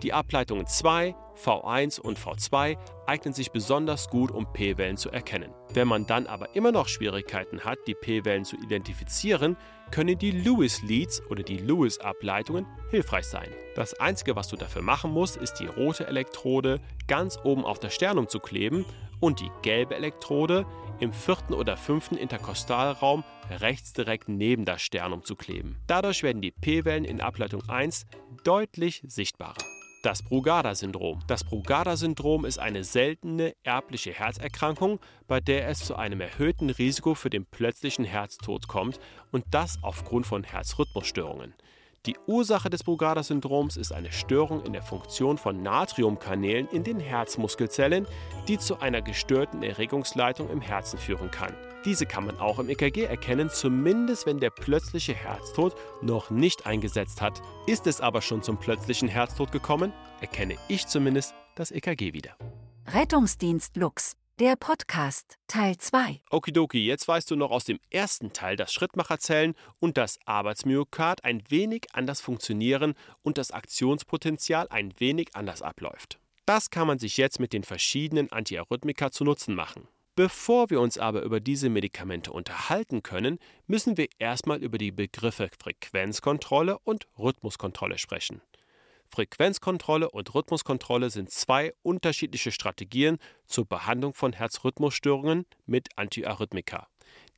Die 0.00 0.12
Ableitungen 0.12 0.66
2, 0.66 1.14
V1 1.36 2.00
und 2.00 2.18
V2 2.18 2.76
eignen 3.06 3.34
sich 3.34 3.52
besonders 3.52 4.08
gut, 4.08 4.30
um 4.30 4.52
P-Wellen 4.52 4.96
zu 4.96 5.10
erkennen. 5.10 5.52
Wenn 5.74 5.88
man 5.88 6.06
dann 6.06 6.26
aber 6.26 6.56
immer 6.56 6.72
noch 6.72 6.88
Schwierigkeiten 6.88 7.60
hat, 7.60 7.78
die 7.86 7.94
P-Wellen 7.94 8.44
zu 8.44 8.56
identifizieren, 8.56 9.56
können 9.90 10.18
die 10.18 10.30
Lewis-Leads 10.30 11.22
oder 11.30 11.42
die 11.42 11.58
Lewis-Ableitungen 11.58 12.66
hilfreich 12.90 13.26
sein. 13.26 13.48
Das 13.74 13.94
Einzige, 14.00 14.34
was 14.34 14.48
du 14.48 14.56
dafür 14.56 14.82
machen 14.82 15.12
musst, 15.12 15.36
ist 15.36 15.54
die 15.54 15.66
rote 15.66 16.06
Elektrode 16.06 16.80
ganz 17.06 17.38
oben 17.44 17.64
auf 17.64 17.78
das 17.78 17.94
Sternum 17.94 18.28
zu 18.28 18.40
kleben 18.40 18.84
und 19.20 19.40
die 19.40 19.50
gelbe 19.62 19.94
Elektrode 19.94 20.66
im 21.00 21.12
vierten 21.12 21.54
oder 21.54 21.76
fünften 21.76 22.16
Interkostalraum 22.16 23.24
rechts 23.50 23.92
direkt 23.92 24.28
neben 24.28 24.64
das 24.64 24.82
Sternum 24.82 25.22
zu 25.22 25.36
kleben. 25.36 25.76
Dadurch 25.86 26.22
werden 26.22 26.42
die 26.42 26.50
P-Wellen 26.50 27.04
in 27.04 27.20
Ableitung 27.20 27.62
1 27.68 28.06
deutlich 28.44 29.02
sichtbarer. 29.06 29.71
Das 30.02 30.20
Brugada-Syndrom. 30.24 31.20
Das 31.28 31.44
Brugada-Syndrom 31.44 32.44
ist 32.44 32.58
eine 32.58 32.82
seltene 32.82 33.54
erbliche 33.62 34.10
Herzerkrankung, 34.10 34.98
bei 35.28 35.38
der 35.38 35.68
es 35.68 35.84
zu 35.84 35.94
einem 35.94 36.20
erhöhten 36.20 36.70
Risiko 36.70 37.14
für 37.14 37.30
den 37.30 37.46
plötzlichen 37.46 38.04
Herztod 38.04 38.66
kommt 38.66 38.98
und 39.30 39.44
das 39.52 39.78
aufgrund 39.80 40.26
von 40.26 40.42
Herzrhythmusstörungen. 40.42 41.54
Die 42.04 42.16
Ursache 42.26 42.68
des 42.68 42.82
Brugada-Syndroms 42.82 43.76
ist 43.76 43.92
eine 43.92 44.10
Störung 44.10 44.64
in 44.64 44.72
der 44.72 44.82
Funktion 44.82 45.38
von 45.38 45.62
Natriumkanälen 45.62 46.66
in 46.72 46.82
den 46.82 46.98
Herzmuskelzellen, 46.98 48.08
die 48.48 48.58
zu 48.58 48.80
einer 48.80 49.02
gestörten 49.02 49.62
Erregungsleitung 49.62 50.50
im 50.50 50.60
Herzen 50.60 50.98
führen 50.98 51.30
kann. 51.30 51.54
Diese 51.84 52.04
kann 52.04 52.26
man 52.26 52.40
auch 52.40 52.58
im 52.58 52.68
EKG 52.68 53.04
erkennen, 53.04 53.50
zumindest 53.50 54.26
wenn 54.26 54.40
der 54.40 54.50
plötzliche 54.50 55.14
Herztod 55.14 55.76
noch 56.00 56.30
nicht 56.30 56.66
eingesetzt 56.66 57.22
hat. 57.22 57.40
Ist 57.68 57.86
es 57.86 58.00
aber 58.00 58.20
schon 58.20 58.42
zum 58.42 58.58
plötzlichen 58.58 59.06
Herztod 59.06 59.52
gekommen, 59.52 59.92
erkenne 60.20 60.56
ich 60.66 60.88
zumindest 60.88 61.34
das 61.54 61.70
EKG 61.70 62.12
wieder. 62.12 62.36
Rettungsdienst 62.88 63.76
Lux 63.76 64.16
der 64.38 64.56
Podcast 64.56 65.36
Teil 65.46 65.76
2. 65.76 66.22
Okidoki, 66.30 66.84
jetzt 66.84 67.06
weißt 67.06 67.30
du 67.30 67.36
noch 67.36 67.50
aus 67.50 67.64
dem 67.64 67.78
ersten 67.90 68.32
Teil, 68.32 68.56
dass 68.56 68.72
Schrittmacherzellen 68.72 69.54
und 69.78 69.98
das 69.98 70.18
Arbeitsmyokard 70.24 71.22
ein 71.24 71.42
wenig 71.48 71.86
anders 71.92 72.20
funktionieren 72.20 72.94
und 73.22 73.36
das 73.36 73.50
Aktionspotenzial 73.50 74.68
ein 74.70 74.94
wenig 74.98 75.34
anders 75.34 75.60
abläuft. 75.60 76.18
Das 76.46 76.70
kann 76.70 76.86
man 76.86 76.98
sich 76.98 77.18
jetzt 77.18 77.40
mit 77.40 77.52
den 77.52 77.62
verschiedenen 77.62 78.32
Antiarrhythmika 78.32 79.10
zu 79.10 79.24
Nutzen 79.24 79.54
machen. 79.54 79.86
Bevor 80.14 80.70
wir 80.70 80.80
uns 80.80 80.98
aber 80.98 81.22
über 81.22 81.40
diese 81.40 81.68
Medikamente 81.68 82.32
unterhalten 82.32 83.02
können, 83.02 83.38
müssen 83.66 83.96
wir 83.96 84.08
erstmal 84.18 84.62
über 84.62 84.76
die 84.76 84.92
Begriffe 84.92 85.50
Frequenzkontrolle 85.58 86.78
und 86.80 87.06
Rhythmuskontrolle 87.18 87.98
sprechen. 87.98 88.42
Frequenzkontrolle 89.12 90.10
und 90.10 90.34
Rhythmuskontrolle 90.34 91.10
sind 91.10 91.30
zwei 91.30 91.74
unterschiedliche 91.82 92.50
Strategien 92.50 93.18
zur 93.44 93.66
Behandlung 93.66 94.14
von 94.14 94.32
Herzrhythmusstörungen 94.32 95.44
mit 95.66 95.90
Antiarrhythmika. 95.96 96.88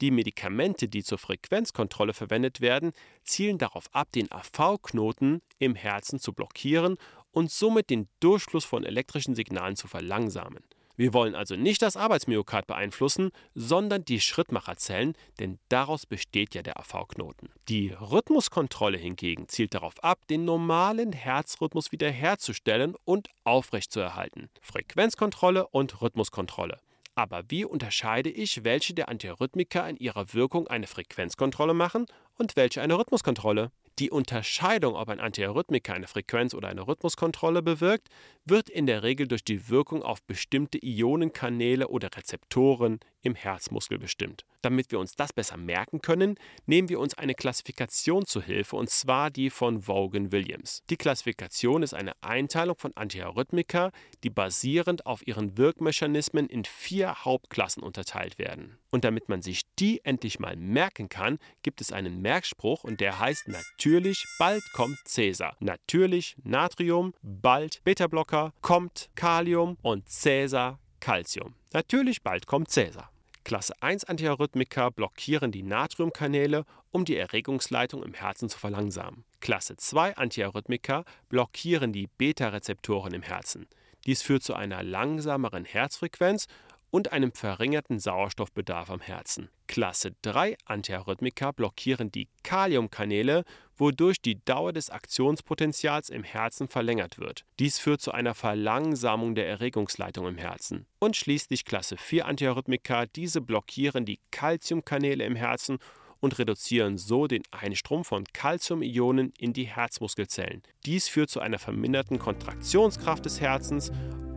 Die 0.00 0.12
Medikamente, 0.12 0.86
die 0.86 1.02
zur 1.02 1.18
Frequenzkontrolle 1.18 2.14
verwendet 2.14 2.60
werden, 2.60 2.92
zielen 3.24 3.58
darauf 3.58 3.92
ab, 3.92 4.12
den 4.12 4.30
AV-Knoten 4.30 5.42
im 5.58 5.74
Herzen 5.74 6.20
zu 6.20 6.32
blockieren 6.32 6.96
und 7.32 7.50
somit 7.50 7.90
den 7.90 8.08
Durchfluss 8.20 8.64
von 8.64 8.84
elektrischen 8.84 9.34
Signalen 9.34 9.74
zu 9.74 9.88
verlangsamen. 9.88 10.62
Wir 10.96 11.12
wollen 11.12 11.34
also 11.34 11.56
nicht 11.56 11.82
das 11.82 11.96
Arbeitsmyokard 11.96 12.66
beeinflussen, 12.66 13.30
sondern 13.54 14.04
die 14.04 14.20
Schrittmacherzellen, 14.20 15.14
denn 15.40 15.58
daraus 15.68 16.06
besteht 16.06 16.54
ja 16.54 16.62
der 16.62 16.78
AV-Knoten. 16.78 17.50
Die 17.68 17.88
Rhythmuskontrolle 17.90 18.96
hingegen 18.96 19.48
zielt 19.48 19.74
darauf 19.74 20.02
ab, 20.04 20.26
den 20.28 20.44
normalen 20.44 21.12
Herzrhythmus 21.12 21.90
wiederherzustellen 21.90 22.94
und 23.04 23.28
aufrechtzuerhalten. 23.42 24.50
Frequenzkontrolle 24.60 25.66
und 25.66 26.00
Rhythmuskontrolle. 26.00 26.78
Aber 27.16 27.42
wie 27.48 27.64
unterscheide 27.64 28.30
ich, 28.30 28.64
welche 28.64 28.94
der 28.94 29.08
Antiarrhythmika 29.08 29.88
in 29.88 29.96
ihrer 29.96 30.32
Wirkung 30.32 30.68
eine 30.68 30.86
Frequenzkontrolle 30.86 31.74
machen 31.74 32.06
und 32.38 32.56
welche 32.56 32.82
eine 32.82 32.98
Rhythmuskontrolle? 32.98 33.70
Die 34.00 34.10
Unterscheidung, 34.10 34.96
ob 34.96 35.08
ein 35.08 35.20
Antiarrhythmika 35.20 35.92
eine 35.92 36.08
Frequenz- 36.08 36.52
oder 36.52 36.66
eine 36.66 36.88
Rhythmuskontrolle 36.88 37.62
bewirkt, 37.62 38.08
wird 38.44 38.68
in 38.68 38.86
der 38.86 39.04
Regel 39.04 39.28
durch 39.28 39.44
die 39.44 39.68
Wirkung 39.68 40.02
auf 40.02 40.20
bestimmte 40.24 40.78
Ionenkanäle 40.82 41.86
oder 41.86 42.08
Rezeptoren 42.12 42.98
im 43.22 43.36
Herzmuskel 43.36 43.98
bestimmt. 43.98 44.44
Damit 44.62 44.90
wir 44.90 44.98
uns 44.98 45.14
das 45.14 45.32
besser 45.32 45.56
merken 45.56 46.00
können, 46.00 46.34
nehmen 46.66 46.88
wir 46.88 46.98
uns 46.98 47.14
eine 47.14 47.34
Klassifikation 47.34 48.26
zu 48.26 48.42
Hilfe, 48.42 48.74
und 48.74 48.90
zwar 48.90 49.30
die 49.30 49.48
von 49.48 49.86
Vaughan 49.86 50.32
Williams. 50.32 50.82
Die 50.90 50.96
Klassifikation 50.96 51.84
ist 51.84 51.94
eine 51.94 52.12
Einteilung 52.20 52.76
von 52.76 52.96
Antiarrhythmika, 52.96 53.92
die 54.24 54.30
basierend 54.30 55.06
auf 55.06 55.24
ihren 55.24 55.56
Wirkmechanismen 55.56 56.48
in 56.48 56.64
vier 56.64 57.24
Hauptklassen 57.24 57.82
unterteilt 57.82 58.38
werden. 58.38 58.76
Und 58.94 59.02
damit 59.02 59.28
man 59.28 59.42
sich 59.42 59.62
die 59.80 60.04
endlich 60.04 60.38
mal 60.38 60.54
merken 60.54 61.08
kann, 61.08 61.40
gibt 61.62 61.80
es 61.80 61.90
einen 61.90 62.22
Merkspruch 62.22 62.84
und 62.84 63.00
der 63.00 63.18
heißt 63.18 63.48
natürlich 63.48 64.24
bald 64.38 64.62
kommt 64.72 64.96
Cäsar. 65.04 65.56
Natürlich 65.58 66.36
Natrium, 66.44 67.12
bald 67.20 67.82
Beta-Blocker, 67.82 68.52
kommt 68.60 69.10
Kalium 69.16 69.78
und 69.82 70.08
Cäsar 70.08 70.78
Calcium. 71.00 71.56
Natürlich 71.72 72.22
bald 72.22 72.46
kommt 72.46 72.70
Cäsar. 72.70 73.10
Klasse 73.42 73.74
1 73.80 74.04
Antiarrhythmika 74.04 74.90
blockieren 74.90 75.50
die 75.50 75.64
Natriumkanäle, 75.64 76.64
um 76.92 77.04
die 77.04 77.16
Erregungsleitung 77.16 78.04
im 78.04 78.14
Herzen 78.14 78.48
zu 78.48 78.60
verlangsamen. 78.60 79.24
Klasse 79.40 79.76
2 79.76 80.18
Antiarrhythmika 80.18 81.04
blockieren 81.28 81.92
die 81.92 82.06
Beta-Rezeptoren 82.16 83.12
im 83.12 83.22
Herzen. 83.22 83.66
Dies 84.06 84.22
führt 84.22 84.42
zu 84.42 84.54
einer 84.54 84.82
langsameren 84.82 85.64
Herzfrequenz 85.64 86.46
und 86.94 87.10
einem 87.10 87.32
verringerten 87.32 87.98
Sauerstoffbedarf 87.98 88.88
am 88.88 89.00
Herzen. 89.00 89.48
Klasse 89.66 90.14
3 90.22 90.56
Antiarrhythmika 90.64 91.50
blockieren 91.50 92.12
die 92.12 92.28
Kaliumkanäle, 92.44 93.42
wodurch 93.76 94.22
die 94.22 94.44
Dauer 94.44 94.72
des 94.72 94.90
Aktionspotenzials 94.90 96.08
im 96.08 96.22
Herzen 96.22 96.68
verlängert 96.68 97.18
wird. 97.18 97.44
Dies 97.58 97.80
führt 97.80 98.00
zu 98.00 98.12
einer 98.12 98.34
Verlangsamung 98.34 99.34
der 99.34 99.48
Erregungsleitung 99.48 100.28
im 100.28 100.38
Herzen. 100.38 100.86
Und 101.00 101.16
schließlich 101.16 101.64
Klasse 101.64 101.96
4 101.96 102.26
Antiarrhythmika, 102.26 103.06
diese 103.06 103.40
blockieren 103.40 104.04
die 104.04 104.20
Calciumkanäle 104.30 105.24
im 105.24 105.34
Herzen 105.34 105.78
und 106.20 106.38
reduzieren 106.38 106.96
so 106.96 107.26
den 107.26 107.42
Einstrom 107.50 108.04
von 108.04 108.22
Calciumionen 108.32 109.32
in 109.36 109.52
die 109.52 109.64
Herzmuskelzellen. 109.64 110.62
Dies 110.86 111.08
führt 111.08 111.30
zu 111.30 111.40
einer 111.40 111.58
verminderten 111.58 112.20
Kontraktionskraft 112.20 113.24
des 113.24 113.40
Herzens 113.40 113.90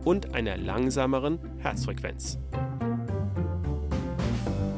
und 0.04 0.34
einer 0.34 0.56
langsameren 0.56 1.38
Herzfrequenz. 1.58 2.38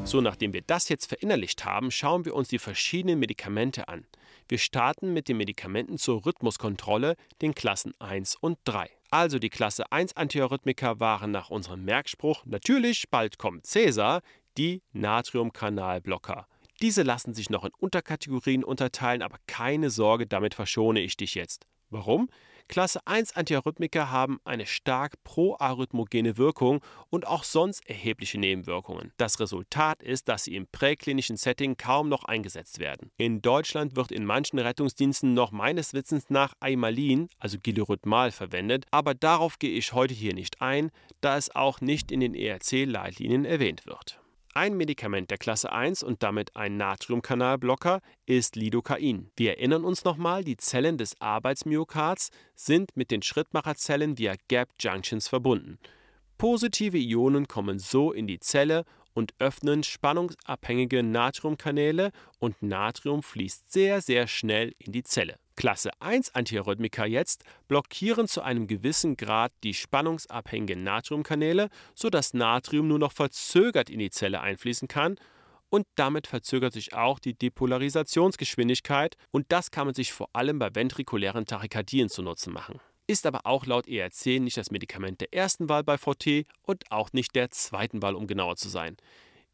So, 0.03 0.19
nachdem 0.19 0.51
wir 0.51 0.61
das 0.61 0.89
jetzt 0.89 1.05
verinnerlicht 1.05 1.63
haben, 1.63 1.91
schauen 1.91 2.25
wir 2.25 2.35
uns 2.35 2.49
die 2.49 2.59
verschiedenen 2.59 3.19
Medikamente 3.19 3.87
an. 3.87 4.05
Wir 4.49 4.57
starten 4.57 5.13
mit 5.13 5.29
den 5.29 5.37
Medikamenten 5.37 5.97
zur 5.97 6.25
Rhythmuskontrolle, 6.25 7.15
den 7.41 7.55
Klassen 7.55 7.93
1 7.99 8.35
und 8.35 8.57
3. 8.65 8.89
Also 9.09 9.39
die 9.39 9.49
Klasse 9.49 9.91
1 9.91 10.17
Antiarrhythmika 10.17 10.99
waren 10.99 11.31
nach 11.31 11.49
unserem 11.49 11.85
Merkspruch 11.85 12.45
natürlich, 12.45 13.09
bald 13.09 13.37
kommt 13.37 13.65
Cäsar, 13.65 14.21
die 14.57 14.81
Natriumkanalblocker. 14.91 16.47
Diese 16.81 17.03
lassen 17.03 17.33
sich 17.33 17.49
noch 17.49 17.63
in 17.63 17.71
Unterkategorien 17.77 18.63
unterteilen, 18.63 19.21
aber 19.21 19.37
keine 19.47 19.89
Sorge, 19.91 20.27
damit 20.27 20.55
verschone 20.55 20.99
ich 20.99 21.15
dich 21.15 21.35
jetzt. 21.35 21.67
Warum? 21.89 22.27
Klasse 22.71 23.05
1 23.05 23.35
Antiarrhythmika 23.35 24.11
haben 24.11 24.39
eine 24.45 24.65
stark 24.65 25.21
proarrhythmogene 25.25 26.37
Wirkung 26.37 26.79
und 27.09 27.27
auch 27.27 27.43
sonst 27.43 27.85
erhebliche 27.85 28.39
Nebenwirkungen. 28.39 29.11
Das 29.17 29.41
Resultat 29.41 30.01
ist, 30.01 30.29
dass 30.29 30.45
sie 30.45 30.55
im 30.55 30.67
präklinischen 30.67 31.35
Setting 31.35 31.75
kaum 31.75 32.07
noch 32.07 32.23
eingesetzt 32.23 32.79
werden. 32.79 33.11
In 33.17 33.41
Deutschland 33.41 33.97
wird 33.97 34.13
in 34.13 34.23
manchen 34.23 34.57
Rettungsdiensten 34.57 35.33
noch 35.33 35.51
meines 35.51 35.93
Wissens 35.93 36.29
nach 36.29 36.53
Aimalin, 36.61 37.27
also 37.39 37.57
Gilurhythmal, 37.61 38.31
verwendet, 38.31 38.85
aber 38.89 39.15
darauf 39.15 39.59
gehe 39.59 39.77
ich 39.77 39.91
heute 39.91 40.13
hier 40.13 40.33
nicht 40.33 40.61
ein, 40.61 40.91
da 41.19 41.35
es 41.35 41.53
auch 41.53 41.81
nicht 41.81 42.09
in 42.09 42.21
den 42.21 42.33
ERC-Leitlinien 42.33 43.43
erwähnt 43.43 43.85
wird. 43.85 44.20
Ein 44.53 44.75
Medikament 44.75 45.31
der 45.31 45.37
Klasse 45.37 45.71
1 45.71 46.03
und 46.03 46.23
damit 46.23 46.57
ein 46.57 46.75
Natriumkanalblocker 46.75 48.01
ist 48.25 48.57
Lidocain. 48.57 49.31
Wir 49.37 49.51
erinnern 49.51 49.85
uns 49.85 50.03
nochmal, 50.03 50.43
die 50.43 50.57
Zellen 50.57 50.97
des 50.97 51.15
Arbeitsmyokards 51.21 52.31
sind 52.53 52.97
mit 52.97 53.11
den 53.11 53.21
Schrittmacherzellen 53.21 54.17
via 54.17 54.35
Gap 54.49 54.67
Junctions 54.77 55.29
verbunden. 55.29 55.79
Positive 56.37 56.97
Ionen 56.97 57.47
kommen 57.47 57.79
so 57.79 58.11
in 58.11 58.27
die 58.27 58.41
Zelle 58.41 58.83
und 59.13 59.33
öffnen 59.39 59.83
spannungsabhängige 59.83 61.01
Natriumkanäle 61.01 62.11
und 62.39 62.61
Natrium 62.61 63.23
fließt 63.23 63.71
sehr, 63.71 64.01
sehr 64.01 64.27
schnell 64.27 64.73
in 64.79 64.91
die 64.91 65.03
Zelle. 65.03 65.37
Klasse 65.55 65.91
1 65.99 66.33
Antiarrhythmika 66.35 67.05
jetzt 67.05 67.43
blockieren 67.67 68.27
zu 68.27 68.41
einem 68.41 68.67
gewissen 68.67 69.17
Grad 69.17 69.51
die 69.63 69.73
spannungsabhängigen 69.73 70.83
Natriumkanäle, 70.83 71.69
sodass 71.93 72.33
Natrium 72.33 72.87
nur 72.87 72.99
noch 72.99 73.11
verzögert 73.11 73.89
in 73.89 73.99
die 73.99 74.09
Zelle 74.09 74.41
einfließen 74.41 74.87
kann 74.87 75.17
und 75.71 75.87
damit 75.95 76.27
verzögert 76.27 76.73
sich 76.73 76.93
auch 76.93 77.17
die 77.17 77.33
Depolarisationsgeschwindigkeit 77.33 79.15
und 79.31 79.45
das 79.49 79.71
kann 79.71 79.87
man 79.87 79.95
sich 79.95 80.13
vor 80.13 80.29
allem 80.33 80.59
bei 80.59 80.75
ventrikulären 80.75 81.45
Tachykardien 81.45 82.09
zunutze 82.09 82.51
machen. 82.51 82.79
Ist 83.07 83.25
aber 83.25 83.45
auch 83.45 83.65
laut 83.65 83.87
ERC 83.87 84.39
nicht 84.39 84.57
das 84.57 84.71
Medikament 84.71 85.21
der 85.21 85.33
ersten 85.33 85.69
Wahl 85.69 85.83
bei 85.83 85.97
VT 85.97 86.45
und 86.61 86.91
auch 86.91 87.11
nicht 87.13 87.35
der 87.35 87.49
zweiten 87.49 88.01
Wahl, 88.01 88.15
um 88.15 88.27
genauer 88.27 88.57
zu 88.57 88.69
sein. 88.69 88.97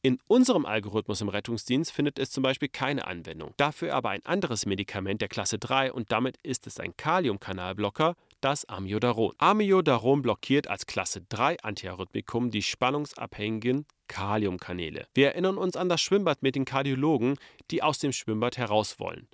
In 0.04 0.20
unserem 0.28 0.66
Algorithmus 0.66 1.22
im 1.22 1.30
Rettungsdienst 1.30 1.92
findet 1.92 2.20
es 2.20 2.30
zum 2.30 2.44
Beispiel 2.44 2.70
keine 2.70 3.08
Anwendung. 3.08 3.54
Dafür 3.58 3.96
aber 3.96 4.12
ein 4.12 4.26
anderes 4.26 4.68
Medikament 4.68 5.22
der 5.22 5.28
Klasse 5.28 5.58
3 5.58 5.92
und 5.92 6.12
damit 6.12 6.38
ist 6.44 6.68
es 6.68 6.80
ein 6.80 6.96
Kaliumkanalblocker, 6.96 8.16
das 8.40 8.66
Amiodaron. 8.66 9.34
Amiodaron 9.40 10.22
blockiert 10.22 10.68
als 10.68 10.86
Klasse 10.86 11.22
3 11.30 11.60
Antiarrhythmikum 11.62 12.52
die 12.52 12.62
spannungsabhängigen 12.62 13.88
Kaliumkanäle. 14.08 15.08
Wir 15.16 15.30
erinnern 15.30 15.58
uns 15.58 15.76
an 15.76 15.90
das 15.90 16.00
Schwimmbad 16.00 16.44
mit 16.44 16.56
den 16.56 16.66
Kardiologen, 16.66 17.38
die 17.72 17.82
aus 17.82 17.98
dem 17.98 18.12
Schwimmbad 18.12 18.58
heraus 18.58 19.00
wollen. 19.00 19.28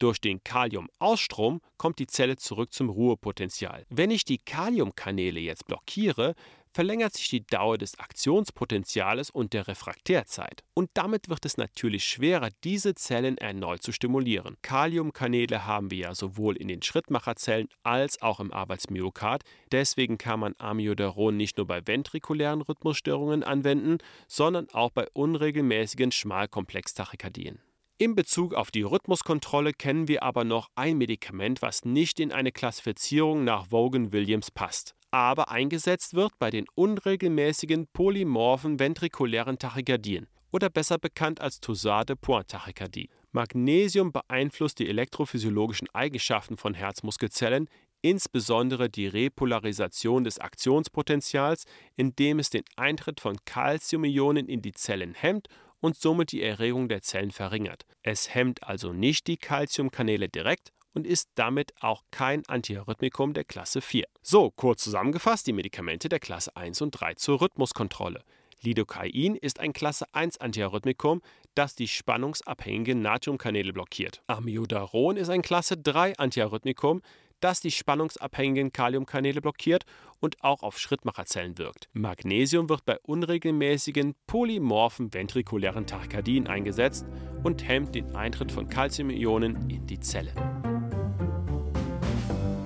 Durch 0.00 0.18
den 0.18 0.42
Kaliumausstrom 0.42 1.60
kommt 1.76 1.98
die 1.98 2.06
Zelle 2.06 2.36
zurück 2.36 2.72
zum 2.72 2.88
Ruhepotential. 2.88 3.84
Wenn 3.90 4.10
ich 4.10 4.24
die 4.24 4.38
Kaliumkanäle 4.38 5.40
jetzt 5.40 5.66
blockiere, 5.66 6.34
verlängert 6.72 7.14
sich 7.14 7.28
die 7.28 7.46
Dauer 7.46 7.78
des 7.78 7.98
Aktionspotenziales 7.98 9.30
und 9.30 9.52
der 9.52 9.68
Refraktärzeit. 9.68 10.62
Und 10.74 10.90
damit 10.94 11.28
wird 11.28 11.44
es 11.44 11.56
natürlich 11.56 12.04
schwerer, 12.04 12.50
diese 12.64 12.94
Zellen 12.94 13.38
erneut 13.38 13.82
zu 13.82 13.92
stimulieren. 13.92 14.56
Kaliumkanäle 14.62 15.66
haben 15.66 15.90
wir 15.90 15.98
ja 15.98 16.14
sowohl 16.14 16.56
in 16.56 16.68
den 16.68 16.82
Schrittmacherzellen 16.82 17.68
als 17.82 18.22
auch 18.22 18.40
im 18.40 18.52
Arbeitsmyokard. 18.52 19.42
Deswegen 19.72 20.18
kann 20.18 20.40
man 20.40 20.54
Amiodaron 20.58 21.36
nicht 21.36 21.56
nur 21.56 21.66
bei 21.66 21.86
ventrikulären 21.86 22.62
Rhythmusstörungen 22.62 23.42
anwenden, 23.42 23.98
sondern 24.28 24.68
auch 24.70 24.90
bei 24.90 25.06
unregelmäßigen 25.12 26.12
Schmalkomplextachykardien. 26.12 27.60
In 28.00 28.14
Bezug 28.14 28.54
auf 28.54 28.70
die 28.70 28.80
Rhythmuskontrolle 28.80 29.74
kennen 29.74 30.08
wir 30.08 30.22
aber 30.22 30.44
noch 30.44 30.70
ein 30.74 30.96
Medikament, 30.96 31.60
was 31.60 31.84
nicht 31.84 32.18
in 32.18 32.32
eine 32.32 32.50
Klassifizierung 32.50 33.44
nach 33.44 33.70
Vaughan-Williams 33.70 34.50
passt, 34.52 34.94
aber 35.10 35.50
eingesetzt 35.50 36.14
wird 36.14 36.32
bei 36.38 36.50
den 36.50 36.66
unregelmäßigen 36.74 37.88
polymorphen 37.92 38.78
ventrikulären 38.78 39.58
Tachykardien 39.58 40.28
oder 40.52 40.70
besser 40.70 40.98
bekannt 40.98 41.40
als 41.40 41.60
Toussaint-de-Pointes-Tachykardie. 41.60 43.08
Magnesium 43.32 44.12
beeinflusst 44.12 44.78
die 44.78 44.88
elektrophysiologischen 44.88 45.88
Eigenschaften 45.92 46.56
von 46.56 46.74
Herzmuskelzellen, 46.74 47.68
insbesondere 48.02 48.88
die 48.88 49.06
Repolarisation 49.06 50.24
des 50.24 50.38
Aktionspotentials, 50.38 51.64
indem 51.96 52.38
es 52.38 52.50
den 52.50 52.64
Eintritt 52.76 53.20
von 53.20 53.36
Calciumionen 53.44 54.48
in 54.48 54.62
die 54.62 54.72
Zellen 54.72 55.14
hemmt 55.14 55.48
und 55.80 55.96
somit 55.96 56.32
die 56.32 56.42
Erregung 56.42 56.88
der 56.88 57.02
Zellen 57.02 57.30
verringert. 57.30 57.84
Es 58.02 58.34
hemmt 58.34 58.62
also 58.64 58.92
nicht 58.92 59.26
die 59.26 59.36
Calciumkanäle 59.36 60.28
direkt 60.28 60.72
und 60.94 61.06
ist 61.06 61.30
damit 61.34 61.72
auch 61.80 62.02
kein 62.10 62.46
Antiarrhythmikum 62.46 63.32
der 63.32 63.44
Klasse 63.44 63.80
4. 63.80 64.06
So, 64.22 64.50
kurz 64.50 64.82
zusammengefasst 64.82 65.46
die 65.46 65.52
Medikamente 65.52 66.08
der 66.08 66.20
Klasse 66.20 66.56
1 66.56 66.80
und 66.82 66.90
3 66.92 67.14
zur 67.14 67.40
Rhythmuskontrolle. 67.40 68.22
Lidocain 68.62 69.36
ist 69.36 69.58
ein 69.58 69.72
Klasse 69.72 70.04
1 70.12 70.38
Antiarrhythmikum, 70.38 71.22
das 71.54 71.74
die 71.74 71.88
spannungsabhängigen 71.88 73.00
Natriumkanäle 73.00 73.72
blockiert. 73.72 74.22
Amiodaron 74.26 75.16
ist 75.16 75.30
ein 75.30 75.42
Klasse 75.42 75.76
3 75.78 76.18
Antiarrhythmikum, 76.18 77.00
das 77.40 77.60
die 77.60 77.70
spannungsabhängigen 77.70 78.72
Kaliumkanäle 78.72 79.40
blockiert 79.40 79.84
und 80.20 80.42
auch 80.44 80.62
auf 80.62 80.78
Schrittmacherzellen 80.78 81.58
wirkt. 81.58 81.88
Magnesium 81.92 82.68
wird 82.68 82.84
bei 82.84 82.98
unregelmäßigen 83.02 84.14
polymorphen 84.26 85.12
ventrikulären 85.12 85.86
Tachykardien 85.86 86.46
eingesetzt 86.46 87.06
und 87.42 87.66
hemmt 87.66 87.94
den 87.94 88.14
Eintritt 88.14 88.52
von 88.52 88.68
Calciumionen 88.68 89.70
in 89.70 89.86
die 89.86 90.00
Zelle. 90.00 90.32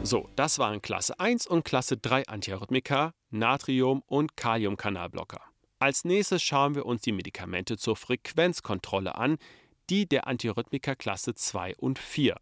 So, 0.07 0.29
das 0.37 0.59
waren 0.59 0.83
Klasse 0.83 1.19
1 1.19 1.47
und 1.47 1.65
Klasse 1.65 1.97
3 1.97 2.27
Antiarrhythmika, 2.27 3.13
Natrium- 3.31 4.03
und 4.07 4.37
Kaliumkanalblocker. 4.37 5.41
Als 5.79 6.05
nächstes 6.05 6.43
schauen 6.43 6.75
wir 6.75 6.85
uns 6.85 7.01
die 7.01 7.13
Medikamente 7.13 7.79
zur 7.79 7.97
Frequenzkontrolle 7.97 9.17
an, 9.17 9.39
die 9.89 10.07
der 10.07 10.27
Antiarrhythmika 10.27 10.95
Klasse 10.95 11.35
2 11.35 11.77
und 11.77 11.99
4 11.99 12.37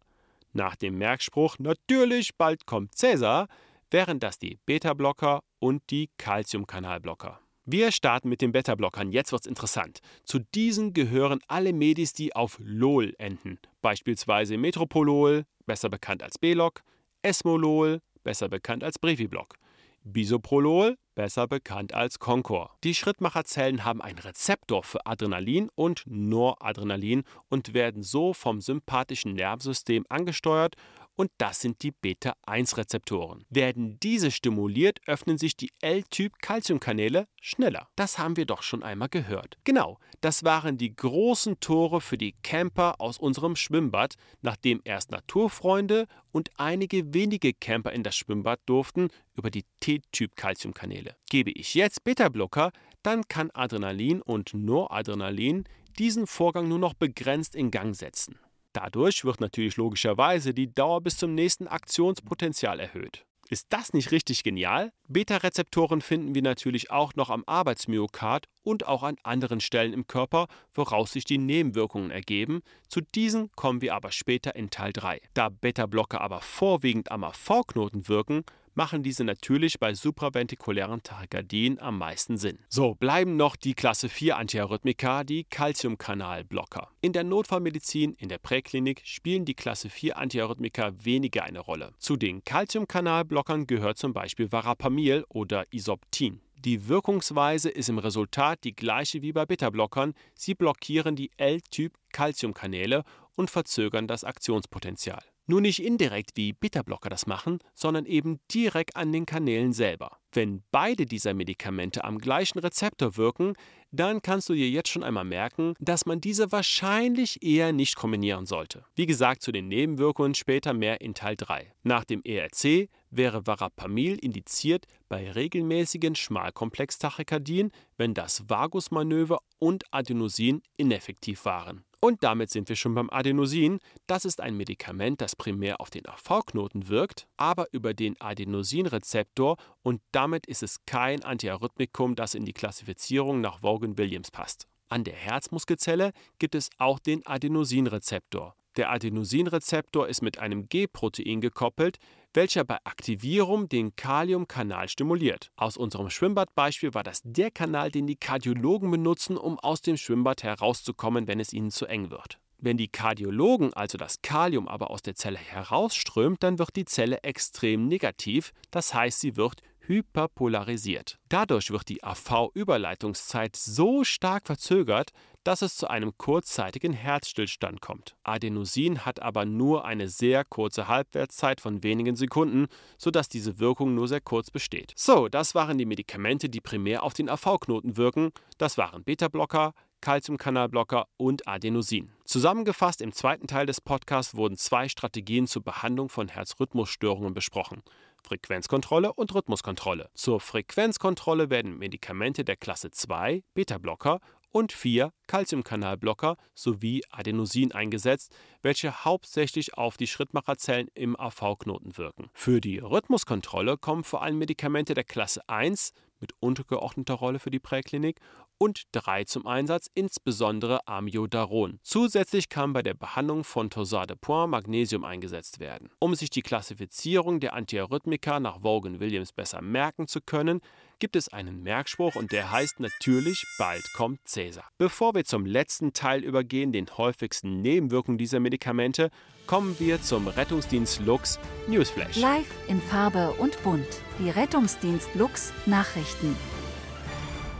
nach 0.53 0.75
dem 0.75 0.97
Merkspruch 0.97 1.57
Natürlich, 1.59 2.35
bald 2.37 2.65
kommt 2.65 2.95
Cäsar, 2.95 3.47
wären 3.91 4.19
das 4.19 4.39
die 4.39 4.59
Beta-Blocker 4.65 5.41
und 5.59 5.83
die 5.89 6.09
Calciumkanalblocker. 6.17 7.39
Wir 7.65 7.91
starten 7.91 8.27
mit 8.27 8.41
den 8.41 8.51
Beta-Blockern. 8.51 9.11
Jetzt 9.11 9.31
wird's 9.31 9.47
interessant. 9.47 9.99
Zu 10.25 10.39
diesen 10.39 10.93
gehören 10.93 11.39
alle 11.47 11.71
Medis, 11.71 12.11
die 12.11 12.35
auf 12.35 12.57
LOL 12.61 13.13
enden. 13.17 13.57
Beispielsweise 13.81 14.57
Metropolol, 14.57 15.45
besser 15.65 15.89
bekannt 15.89 16.23
als 16.23 16.37
B-Log, 16.37 16.83
Esmolol, 17.23 18.01
besser 18.25 18.49
bekannt 18.49 18.83
als 18.83 18.99
Breviblock. 18.99 19.55
Bisoprolol, 20.03 20.97
besser 21.15 21.47
bekannt 21.47 21.93
als 21.93 22.19
Concor. 22.19 22.75
Die 22.83 22.93
Schrittmacherzellen 22.93 23.85
haben 23.85 24.01
einen 24.01 24.19
Rezeptor 24.19 24.83
für 24.83 25.05
Adrenalin 25.05 25.69
und 25.75 26.03
Noradrenalin 26.05 27.23
und 27.47 27.73
werden 27.73 28.03
so 28.03 28.33
vom 28.33 28.59
sympathischen 28.59 29.35
Nervensystem 29.35 30.05
angesteuert 30.09 30.75
und 31.15 31.31
das 31.37 31.59
sind 31.59 31.81
die 31.83 31.91
Beta-1-Rezeptoren. 31.91 33.45
Werden 33.49 33.99
diese 33.99 34.31
stimuliert, 34.31 34.99
öffnen 35.07 35.37
sich 35.37 35.55
die 35.55 35.71
L-Typ-Calciumkanäle 35.81 37.27
schneller. 37.41 37.87
Das 37.95 38.17
haben 38.17 38.37
wir 38.37 38.45
doch 38.45 38.63
schon 38.63 38.83
einmal 38.83 39.09
gehört. 39.09 39.57
Genau, 39.63 39.99
das 40.21 40.43
waren 40.43 40.77
die 40.77 40.95
großen 40.95 41.59
Tore 41.59 42.01
für 42.01 42.17
die 42.17 42.33
Camper 42.43 42.99
aus 42.99 43.17
unserem 43.17 43.55
Schwimmbad, 43.55 44.15
nachdem 44.41 44.81
erst 44.83 45.11
Naturfreunde 45.11 46.07
und 46.31 46.49
einige 46.57 47.13
wenige 47.13 47.53
Camper 47.53 47.91
in 47.91 48.03
das 48.03 48.15
Schwimmbad 48.15 48.59
durften 48.65 49.09
über 49.35 49.51
die 49.51 49.65
T-Typ-Calciumkanäle. 49.79 51.15
Gebe 51.29 51.51
ich 51.51 51.73
jetzt 51.73 52.03
Beta-Blocker, 52.03 52.71
dann 53.03 53.27
kann 53.27 53.51
Adrenalin 53.51 54.21
und 54.21 54.53
Noradrenalin 54.53 55.65
diesen 55.99 56.25
Vorgang 56.25 56.67
nur 56.67 56.79
noch 56.79 56.93
begrenzt 56.93 57.55
in 57.55 57.69
Gang 57.69 57.95
setzen. 57.95 58.39
Dadurch 58.73 59.23
wird 59.23 59.39
natürlich 59.39 59.77
logischerweise 59.77 60.53
die 60.53 60.73
Dauer 60.73 61.01
bis 61.01 61.17
zum 61.17 61.35
nächsten 61.35 61.67
Aktionspotenzial 61.67 62.79
erhöht. 62.79 63.25
Ist 63.49 63.67
das 63.69 63.93
nicht 63.93 64.11
richtig 64.11 64.43
genial? 64.43 64.91
Beta-Rezeptoren 65.07 66.01
finden 66.01 66.33
wir 66.33 66.41
natürlich 66.41 66.89
auch 66.89 67.13
noch 67.13 67.29
am 67.29 67.43
Arbeitsmyokard 67.45 68.47
und 68.63 68.87
auch 68.87 69.03
an 69.03 69.17
anderen 69.21 69.59
Stellen 69.59 69.93
im 69.93 70.07
Körper, 70.07 70.47
woraus 70.73 71.11
sich 71.11 71.23
die 71.23 71.37
Nebenwirkungen 71.37 72.09
ergeben. 72.09 72.61
Zu 72.87 73.01
diesen 73.01 73.51
kommen 73.51 73.81
wir 73.81 73.93
aber 73.93 74.11
später 74.11 74.55
in 74.55 74.71
Teil 74.71 74.91
3. 74.91 75.21
Da 75.35 75.49
Beta-Blocker 75.49 76.19
aber 76.21 76.41
vorwiegend 76.41 77.11
am 77.11 77.23
AV-Knoten 77.23 78.07
wirken, 78.07 78.43
machen 78.75 79.03
diese 79.03 79.23
natürlich 79.23 79.79
bei 79.79 79.93
supraventrikulären 79.93 81.03
Tachykardien 81.03 81.79
am 81.79 81.97
meisten 81.97 82.37
Sinn. 82.37 82.59
So, 82.69 82.95
bleiben 82.95 83.35
noch 83.35 83.55
die 83.55 83.73
Klasse 83.73 84.09
4 84.09 84.37
Antiarrhythmika, 84.37 85.23
die 85.23 85.43
Calciumkanalblocker. 85.43 86.89
In 87.01 87.13
der 87.13 87.23
Notfallmedizin, 87.23 88.13
in 88.13 88.29
der 88.29 88.37
Präklinik 88.37 89.01
spielen 89.05 89.45
die 89.45 89.53
Klasse 89.53 89.89
4 89.89 90.17
Antiarrhythmika 90.17 90.93
weniger 91.03 91.43
eine 91.43 91.59
Rolle. 91.59 91.93
Zu 91.99 92.15
den 92.15 92.43
Calciumkanalblockern 92.43 93.67
gehört 93.67 93.97
zum 93.97 94.13
Beispiel 94.13 94.51
Varapamil 94.51 95.25
oder 95.29 95.65
Isoptin. 95.71 96.41
Die 96.63 96.87
Wirkungsweise 96.87 97.69
ist 97.69 97.89
im 97.89 97.97
Resultat 97.97 98.63
die 98.63 98.73
gleiche 98.73 99.21
wie 99.21 99.33
bei 99.33 99.45
Beta-Blockern. 99.45 100.13
Sie 100.33 100.55
blockieren 100.55 101.17
die 101.17 101.29
L-Typ-Calciumkanäle 101.35 103.03
und 103.35 103.49
verzögern 103.49 104.07
das 104.07 104.23
Aktionspotenzial. 104.23 105.21
Nur 105.45 105.59
nicht 105.59 105.83
indirekt 105.83 106.31
wie 106.35 106.53
Beta-Blocker 106.53 107.09
das 107.09 107.27
machen, 107.27 107.59
sondern 107.73 108.05
eben 108.05 108.39
direkt 108.53 108.95
an 108.95 109.11
den 109.11 109.25
Kanälen 109.25 109.73
selber. 109.73 110.17
Wenn 110.31 110.63
beide 110.71 111.05
dieser 111.05 111.33
Medikamente 111.33 112.05
am 112.05 112.17
gleichen 112.17 112.59
Rezeptor 112.59 113.17
wirken, 113.17 113.53
dann 113.91 114.21
kannst 114.21 114.47
du 114.47 114.53
dir 114.53 114.69
jetzt 114.69 114.89
schon 114.89 115.03
einmal 115.03 115.25
merken, 115.25 115.73
dass 115.79 116.05
man 116.05 116.21
diese 116.21 116.51
wahrscheinlich 116.51 117.43
eher 117.43 117.73
nicht 117.73 117.97
kombinieren 117.97 118.45
sollte. 118.45 118.85
Wie 118.95 119.05
gesagt, 119.05 119.43
zu 119.43 119.51
den 119.51 119.67
Nebenwirkungen 119.67 120.33
später 120.33 120.73
mehr 120.73 121.01
in 121.01 121.13
Teil 121.13 121.35
3. 121.35 121.73
Nach 121.83 122.05
dem 122.05 122.21
ERC 122.23 122.89
wäre 123.11 123.45
Varapamil 123.45 124.17
indiziert 124.19 124.85
bei 125.09 125.29
regelmäßigen 125.29 126.15
Schmalkomplex-Tachykardien, 126.15 127.71
wenn 127.97 128.13
das 128.13 128.49
Vagusmanöver 128.49 129.39
und 129.59 129.83
Adenosin 129.91 130.61
ineffektiv 130.77 131.45
waren. 131.45 131.83
Und 132.03 132.21
damit 132.21 132.49
sind 132.49 132.67
wir 132.67 132.75
schon 132.75 132.95
beim 132.95 133.09
Adenosin. 133.09 133.79
Das 134.07 134.25
ist 134.25 134.41
ein 134.41 134.57
Medikament, 134.57 135.21
das 135.21 135.37
primär 135.37 135.79
auf 135.79 135.89
den 135.89 136.05
AV-Knoten 136.05 136.89
wirkt, 136.89 137.27
aber 137.37 137.67
über 137.71 137.93
den 137.93 138.19
Adenosinrezeptor 138.19 139.55
und 139.83 140.01
damit 140.11 140.45
ist 140.45 140.63
es 140.63 140.83
kein 140.85 141.23
Antiarrhythmikum, 141.23 142.15
das 142.15 142.35
in 142.35 142.43
die 142.43 142.51
Klassifizierung 142.51 143.39
nach 143.39 143.63
Vaughan-Williams 143.63 144.31
passt. 144.31 144.67
An 144.89 145.05
der 145.05 145.13
Herzmuskelzelle 145.13 146.11
gibt 146.39 146.55
es 146.55 146.71
auch 146.77 146.99
den 146.99 147.25
Adenosinrezeptor. 147.25 148.53
Der 148.75 148.91
Adenosinrezeptor 148.91 150.07
ist 150.07 150.23
mit 150.23 150.39
einem 150.39 150.67
G-Protein 150.67 151.41
gekoppelt, 151.41 151.97
welcher 152.33 152.63
bei 152.63 152.77
Aktivierung 152.85 153.69
den 153.69 153.95
Kaliumkanal 153.95 154.89
stimuliert. 154.89 155.51
Aus 155.55 155.77
unserem 155.77 156.09
Schwimmbadbeispiel 156.09 156.95
war 156.95 157.03
das 157.03 157.21
der 157.23 157.51
Kanal, 157.51 157.91
den 157.91 158.07
die 158.07 158.15
Kardiologen 158.15 158.89
benutzen, 158.89 159.37
um 159.37 159.59
aus 159.59 159.81
dem 159.81 159.97
Schwimmbad 159.97 160.41
herauszukommen, 160.41 161.27
wenn 161.27 161.39
es 161.39 161.53
ihnen 161.53 161.69
zu 161.69 161.85
eng 161.85 162.09
wird. 162.09 162.39
Wenn 162.57 162.77
die 162.77 162.87
Kardiologen 162.87 163.73
also 163.73 163.97
das 163.97 164.21
Kalium 164.21 164.67
aber 164.67 164.89
aus 164.89 165.01
der 165.01 165.15
Zelle 165.15 165.37
herausströmt, 165.37 166.41
dann 166.41 166.57
wird 166.57 166.75
die 166.75 166.85
Zelle 166.85 167.21
extrem 167.21 167.87
negativ, 167.87 168.53
das 168.71 168.93
heißt 168.93 169.19
sie 169.19 169.35
wird 169.35 169.61
hyperpolarisiert. 169.87 171.19
Dadurch 171.29 171.71
wird 171.71 171.89
die 171.89 172.03
AV-Überleitungszeit 172.03 173.55
so 173.55 174.03
stark 174.03 174.47
verzögert, 174.47 175.11
dass 175.43 175.61
es 175.61 175.75
zu 175.75 175.89
einem 175.89 176.17
kurzzeitigen 176.17 176.93
Herzstillstand 176.93 177.81
kommt. 177.81 178.15
Adenosin 178.23 179.05
hat 179.05 179.21
aber 179.21 179.45
nur 179.45 179.85
eine 179.85 180.07
sehr 180.07 180.45
kurze 180.45 180.87
Halbwertszeit 180.87 181.59
von 181.59 181.83
wenigen 181.83 182.15
Sekunden, 182.15 182.67
sodass 182.97 183.27
diese 183.27 183.59
Wirkung 183.59 183.93
nur 183.93 184.07
sehr 184.07 184.21
kurz 184.21 184.51
besteht. 184.51 184.93
So, 184.95 185.27
das 185.27 185.53
waren 185.53 185.77
die 185.77 185.85
Medikamente, 185.85 186.49
die 186.49 186.61
primär 186.61 187.03
auf 187.03 187.13
den 187.13 187.29
AV-Knoten 187.29 187.97
wirken. 187.97 188.31
Das 188.57 188.77
waren 188.77 189.03
Beta-Blocker, 189.03 189.73
Calciumkanalblocker 190.03 191.07
und 191.15 191.47
Adenosin. 191.47 192.11
Zusammengefasst 192.25 193.01
im 193.01 193.13
zweiten 193.13 193.47
Teil 193.47 193.65
des 193.65 193.79
Podcasts 193.79 194.35
wurden 194.35 194.57
zwei 194.57 194.89
Strategien 194.89 195.47
zur 195.47 195.63
Behandlung 195.63 196.09
von 196.09 196.27
Herzrhythmusstörungen 196.27 197.33
besprochen. 197.33 197.83
Frequenzkontrolle 198.23 199.13
und 199.13 199.33
Rhythmuskontrolle. 199.33 200.09
Zur 200.13 200.39
Frequenzkontrolle 200.39 201.49
werden 201.49 201.77
Medikamente 201.77 202.43
der 202.43 202.55
Klasse 202.55 202.91
2, 202.91 203.43
Beta-Blocker 203.53 204.19
und 204.53 204.71
4 204.71 205.11
Calciumkanalblocker 205.27 206.37
sowie 206.53 207.03
Adenosin 207.09 207.71
eingesetzt, 207.71 208.35
welche 208.61 209.03
hauptsächlich 209.03 209.73
auf 209.77 209.97
die 209.97 210.07
Schrittmacherzellen 210.07 210.89
im 210.93 211.19
AV-Knoten 211.19 211.97
wirken. 211.97 212.29
Für 212.33 212.61
die 212.61 212.77
Rhythmuskontrolle 212.77 213.77
kommen 213.77 214.03
vor 214.03 214.21
allem 214.21 214.37
Medikamente 214.37 214.93
der 214.93 215.03
Klasse 215.03 215.41
1 215.49 215.93
mit 216.19 216.33
untergeordneter 216.39 217.15
Rolle 217.15 217.39
für 217.39 217.51
die 217.51 217.59
Präklinik 217.59 218.19
und 218.63 218.83
3 218.93 219.25
zum 219.25 219.45
Einsatz, 219.45 219.89
insbesondere 219.93 220.87
Amiodaron. 220.87 221.79
Zusätzlich 221.83 222.47
kann 222.47 222.71
bei 222.71 222.81
der 222.81 222.93
Behandlung 222.93 223.43
von 223.43 223.69
Torsade 223.69 224.13
de 224.13 224.15
Points 224.15 224.51
Magnesium 224.51 225.03
eingesetzt 225.03 225.59
werden. 225.59 225.89
Um 225.99 226.15
sich 226.15 226.29
die 226.29 226.41
Klassifizierung 226.41 227.41
der 227.41 227.55
Antiarrhythmika 227.55 228.39
nach 228.39 228.63
Vaughan 228.63 229.01
Williams 229.01 229.33
besser 229.33 229.61
merken 229.61 230.07
zu 230.07 230.21
können, 230.21 230.61
gibt 230.99 231.17
es 231.17 231.27
einen 231.27 231.61
Merkspruch 231.61 232.15
und 232.15 232.31
der 232.31 232.51
heißt 232.51 232.79
natürlich 232.79 233.43
bald 233.57 233.83
kommt 233.97 234.25
Cäsar. 234.25 234.69
Bevor 234.77 235.13
wir 235.13 235.25
zum 235.25 235.45
letzten 235.45 235.91
Teil 235.91 236.23
übergehen, 236.23 236.71
den 236.71 236.87
häufigsten 236.97 237.61
Nebenwirkungen 237.61 238.17
dieser 238.17 238.39
Medikamente, 238.39 239.09
kommen 239.45 239.75
wir 239.77 240.01
zum 240.01 240.29
Rettungsdienst 240.29 241.01
Lux 241.01 241.37
Newsflash. 241.67 242.15
Live 242.15 242.47
in 242.69 242.79
Farbe 242.79 243.33
und 243.39 243.61
bunt. 243.63 243.85
Die 244.19 244.29
Rettungsdienst 244.29 245.13
Lux 245.15 245.51
Nachrichten. 245.65 246.37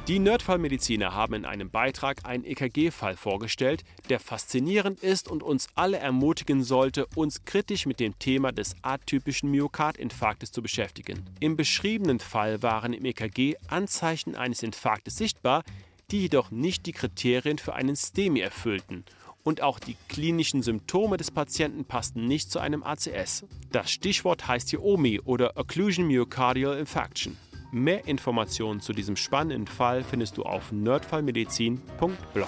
Die 0.10 0.20
Nerdfallmediziner 0.20 1.14
haben 1.14 1.34
in 1.34 1.46
einem 1.46 1.70
Beitrag 1.70 2.26
einen 2.26 2.44
EKG-Fall 2.44 3.16
vorgestellt, 3.16 3.86
der 4.10 4.20
faszinierend 4.20 5.00
ist 5.00 5.32
und 5.32 5.42
uns 5.42 5.68
alle 5.76 5.98
ermutigen 5.98 6.62
sollte, 6.62 7.08
uns 7.16 7.46
kritisch 7.46 7.86
mit 7.86 8.02
dem 8.02 8.20
Thema 8.20 8.52
des 8.52 8.76
atypischen 8.82 9.50
Myokardinfarktes 9.52 10.52
zu 10.52 10.62
beschäftigen. 10.62 11.24
Im 11.40 11.56
beschriebenen 11.56 12.20
Fall 12.20 12.62
waren 12.62 12.92
im 12.92 13.06
EKG 13.06 13.56
Anzeichen 13.70 14.36
eines 14.36 14.62
Infarktes 14.62 15.16
sichtbar, 15.16 15.64
die 16.12 16.24
jedoch 16.24 16.52
nicht 16.52 16.86
die 16.86 16.92
Kriterien 16.92 17.58
für 17.58 17.74
einen 17.74 17.96
STEMI 17.96 18.42
erfüllten 18.42 19.06
und 19.46 19.62
auch 19.62 19.80
die 19.80 19.96
klinischen 20.10 20.62
Symptome 20.64 21.16
des 21.16 21.32
Patienten 21.32 21.86
passten 21.86 22.26
nicht 22.26 22.52
zu 22.52 22.60
einem 22.60 22.84
ACS. 22.84 23.46
Das 23.72 23.90
Stichwort 23.90 24.50
heißt 24.50 24.70
hier 24.70 24.84
OMI 24.84 25.22
oder 25.22 25.56
Occlusion 25.56 26.08
Myocardial 26.08 26.78
Infarction. 26.78 27.38
Mehr 27.74 28.08
Informationen 28.08 28.82
zu 28.82 28.94
diesem 28.94 29.16
spannenden 29.16 29.66
Fall 29.66 30.04
findest 30.04 30.38
du 30.38 30.44
auf 30.44 30.72
nerdfallmedizin.blog. 30.72 32.48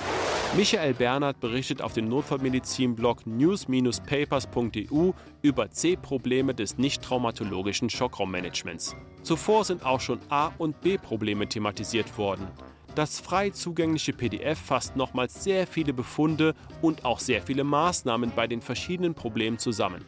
Michael 0.55 0.93
Bernhard 0.93 1.39
berichtet 1.39 1.81
auf 1.81 1.93
dem 1.93 2.07
Notfallmedizin-Blog 2.09 3.25
news-papers.eu 3.25 5.11
über 5.41 5.71
C-Probleme 5.71 6.53
des 6.53 6.77
nicht-traumatologischen 6.77 7.89
Schockraummanagements. 7.89 8.95
Zuvor 9.23 9.63
sind 9.63 9.83
auch 9.83 9.99
schon 9.99 10.19
A- 10.29 10.51
und 10.59 10.79
B-Probleme 10.81 11.49
thematisiert 11.49 12.19
worden. 12.19 12.47
Das 12.95 13.19
frei 13.19 13.49
zugängliche 13.49 14.13
PDF 14.13 14.57
fasst 14.57 14.95
nochmals 14.95 15.43
sehr 15.43 15.67
viele 15.67 15.91
Befunde 15.91 16.55
und 16.81 17.03
auch 17.03 17.19
sehr 17.19 17.41
viele 17.41 17.65
Maßnahmen 17.65 18.31
bei 18.33 18.47
den 18.47 18.61
verschiedenen 18.61 19.13
Problemen 19.13 19.59
zusammen. 19.59 20.05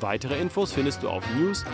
Weitere 0.00 0.40
Infos 0.40 0.72
findest 0.72 1.02
du 1.02 1.10
auf 1.10 1.22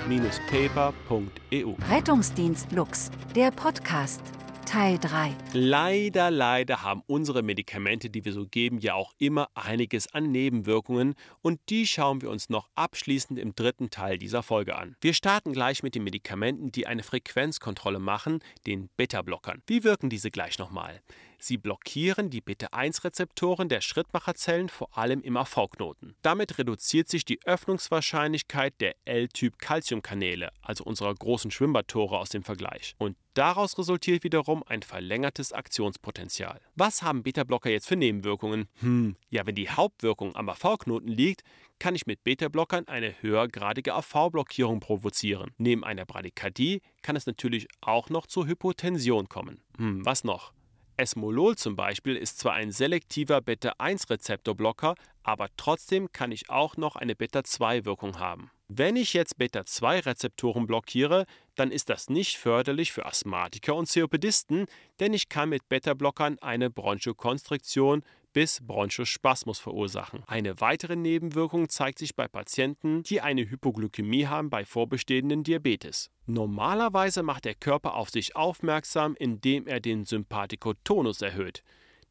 news-paper.eu. 0.09 1.75
Rettungsdienst 1.89 2.73
Lux, 2.73 3.13
der 3.37 3.53
Podcast. 3.53 4.21
Teil 4.69 4.99
3. 4.99 5.35
Leider, 5.55 6.31
leider 6.31 6.83
haben 6.83 7.03
unsere 7.07 7.43
Medikamente, 7.43 8.11
die 8.11 8.27
wir 8.27 8.35
so 8.35 8.47
geben, 8.47 8.81
ja 8.81 8.93
auch 8.93 9.15
immer 9.17 9.49
einiges 9.55 10.13
an 10.13 10.31
Nebenwirkungen 10.31 11.15
und 11.41 11.59
die 11.71 11.87
schauen 11.87 12.21
wir 12.21 12.29
uns 12.29 12.51
noch 12.51 12.69
abschließend 12.75 13.39
im 13.39 13.55
dritten 13.55 13.89
Teil 13.89 14.19
dieser 14.19 14.43
Folge 14.43 14.77
an. 14.77 14.95
Wir 15.01 15.15
starten 15.15 15.55
gleich 15.55 15.83
mit 15.83 15.95
den 15.95 16.05
Medikamenten, 16.05 16.71
die 16.71 16.87
eine 16.87 17.03
Frequenzkontrolle 17.03 17.99
machen, 17.99 18.41
den 18.67 18.91
Beta-Blockern. 18.99 19.63
Wie 19.67 19.85
wirken 19.85 20.11
diese 20.11 20.31
gleich 20.31 20.59
nochmal? 20.59 21.01
Sie 21.41 21.57
blockieren 21.57 22.31
die 22.31 22.41
Beta-1-Rezeptoren 22.41 23.69
der 23.69 23.81
Schrittmacherzellen 23.81 24.69
vor 24.69 24.99
allem 24.99 25.23
im 25.23 25.37
AV-Knoten. 25.37 26.17
Damit 26.21 26.59
reduziert 26.59 27.09
sich 27.09 27.25
die 27.25 27.39
Öffnungswahrscheinlichkeit 27.45 28.75
der 28.81 28.97
L-Typ-Calciumkanäle, 29.05 30.51
also 30.61 30.83
unserer 30.83 31.15
großen 31.15 31.53
Schwimmbattore 31.53 32.19
aus 32.19 32.31
dem 32.31 32.43
Vergleich. 32.43 32.97
Und 32.99 33.17
daraus 33.39 33.79
resultiert 33.79 34.25
wiederum 34.25 34.63
ein 34.67 34.83
verlängertes 34.83 35.53
Aktionspotenzial. 35.53 36.61
Was 36.75 37.03
haben 37.03 37.23
Beta-Blocker 37.23 37.71
jetzt 37.71 37.87
für 37.87 37.97
Nebenwirkungen? 37.97 38.69
Hm, 38.81 39.17
ja, 39.31 39.47
wenn 39.47 39.55
die 39.55 39.71
Hauptwirkung 39.71 40.35
am 40.35 40.49
AV-Knoten 40.49 41.09
liegt, 41.09 41.43
kann 41.79 41.95
ich 41.95 42.07
mit 42.07 42.25
Beta-Blockern 42.25 42.89
eine 42.89 43.15
höhergradige 43.23 43.95
AV-Blockierung 43.95 44.81
provozieren. 44.81 45.53
Neben 45.57 45.85
einer 45.85 46.05
Bradykardie 46.05 46.83
kann 47.03 47.17
es 47.17 47.27
natürlich 47.27 47.69
auch 47.81 48.11
noch 48.11 48.27
zur 48.27 48.47
Hypotension 48.47 49.29
kommen. 49.29 49.63
Hm, 49.77 50.05
was 50.05 50.25
noch? 50.25 50.53
Esmolol 50.97 51.57
zum 51.57 51.77
Beispiel 51.77 52.17
ist 52.17 52.41
zwar 52.41 52.55
ein 52.55 52.73
selektiver 52.73 53.41
Beta-1-Rezeptorblocker, 53.41 54.97
aber 55.23 55.49
trotzdem 55.57 56.11
kann 56.11 56.33
ich 56.33 56.51
auch 56.51 56.77
noch 56.77 56.97
eine 56.97 57.15
Beta-2-Wirkung 57.15 58.19
haben. 58.19 58.51
Wenn 58.71 58.97
ich 58.97 59.15
jetzt 59.15 59.39
Beta-2-Rezeptoren 59.39 60.67
blockiere, 60.67 61.25
dann 61.55 61.71
ist 61.71 61.89
das 61.89 62.11
nicht 62.11 62.37
förderlich 62.37 62.93
für 62.93 63.07
Asthmatiker 63.07 63.75
und 63.75 63.91
COPDisten, 63.91 64.67
denn 65.01 65.15
ich 65.15 65.31
kann 65.31 65.49
mit 65.49 65.71
Beta-Blockern 65.71 66.39
eine 66.41 66.69
Bronchokonstriktion 66.69 68.03
bis 68.35 68.61
Bronchospasmus 68.61 69.59
verursachen. 69.59 70.23
Eine 70.27 70.61
weitere 70.61 70.97
Nebenwirkung 70.97 71.71
zeigt 71.71 71.99
sich 71.99 72.15
bei 72.15 72.29
Patienten, 72.29 73.03
die 73.05 73.23
eine 73.23 73.49
Hypoglykämie 73.49 74.27
haben 74.27 74.51
bei 74.51 74.67
vorbestehenden 74.67 75.45
Diabetes. 75.45 76.11
Normalerweise 76.27 77.23
macht 77.23 77.47
der 77.47 77.55
Körper 77.55 77.95
auf 77.95 78.11
sich 78.11 78.37
aufmerksam, 78.37 79.17
indem 79.19 79.67
er 79.67 79.81
den 79.81 80.05
Sympathikotonus 80.05 81.23
erhöht. 81.23 81.63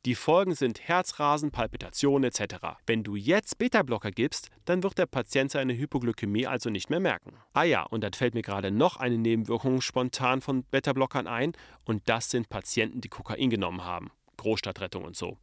Die 0.06 0.16
Folgen 0.16 0.56
sind 0.56 0.88
Herzrasen, 0.88 1.52
Palpitationen 1.52 2.32
etc. 2.32 2.56
Wenn 2.86 3.04
du 3.04 3.16
jetzt 3.16 3.58
Beta-Blocker 3.58 4.12
gibst, 4.12 4.50
dann 4.66 4.84
wird 4.84 4.98
der 4.98 5.06
Patient 5.06 5.52
seine 5.52 5.78
Hypoglykämie 5.78 6.48
also 6.48 6.70
nicht 6.70 6.90
mehr 6.90 7.00
merken. 7.00 7.34
Ah 7.54 7.64
ja, 7.64 7.84
und 7.84 8.02
dann 8.02 8.14
fällt 8.14 8.34
mir 8.34 8.42
gerade 8.42 8.72
noch 8.72 8.98
eine 8.98 9.18
Nebenwirkung 9.18 9.82
spontan 9.82 10.42
von 10.42 10.64
Beta-Blockern 10.64 11.28
ein 11.28 11.54
und 11.84 12.08
das 12.08 12.30
sind 12.30 12.48
Patienten, 12.48 13.02
die 13.02 13.10
Kokain 13.10 13.50
genommen 13.50 13.84
haben. 13.84 14.12
Großstadtrettung 14.38 15.04
und 15.04 15.18
so. 15.18 15.38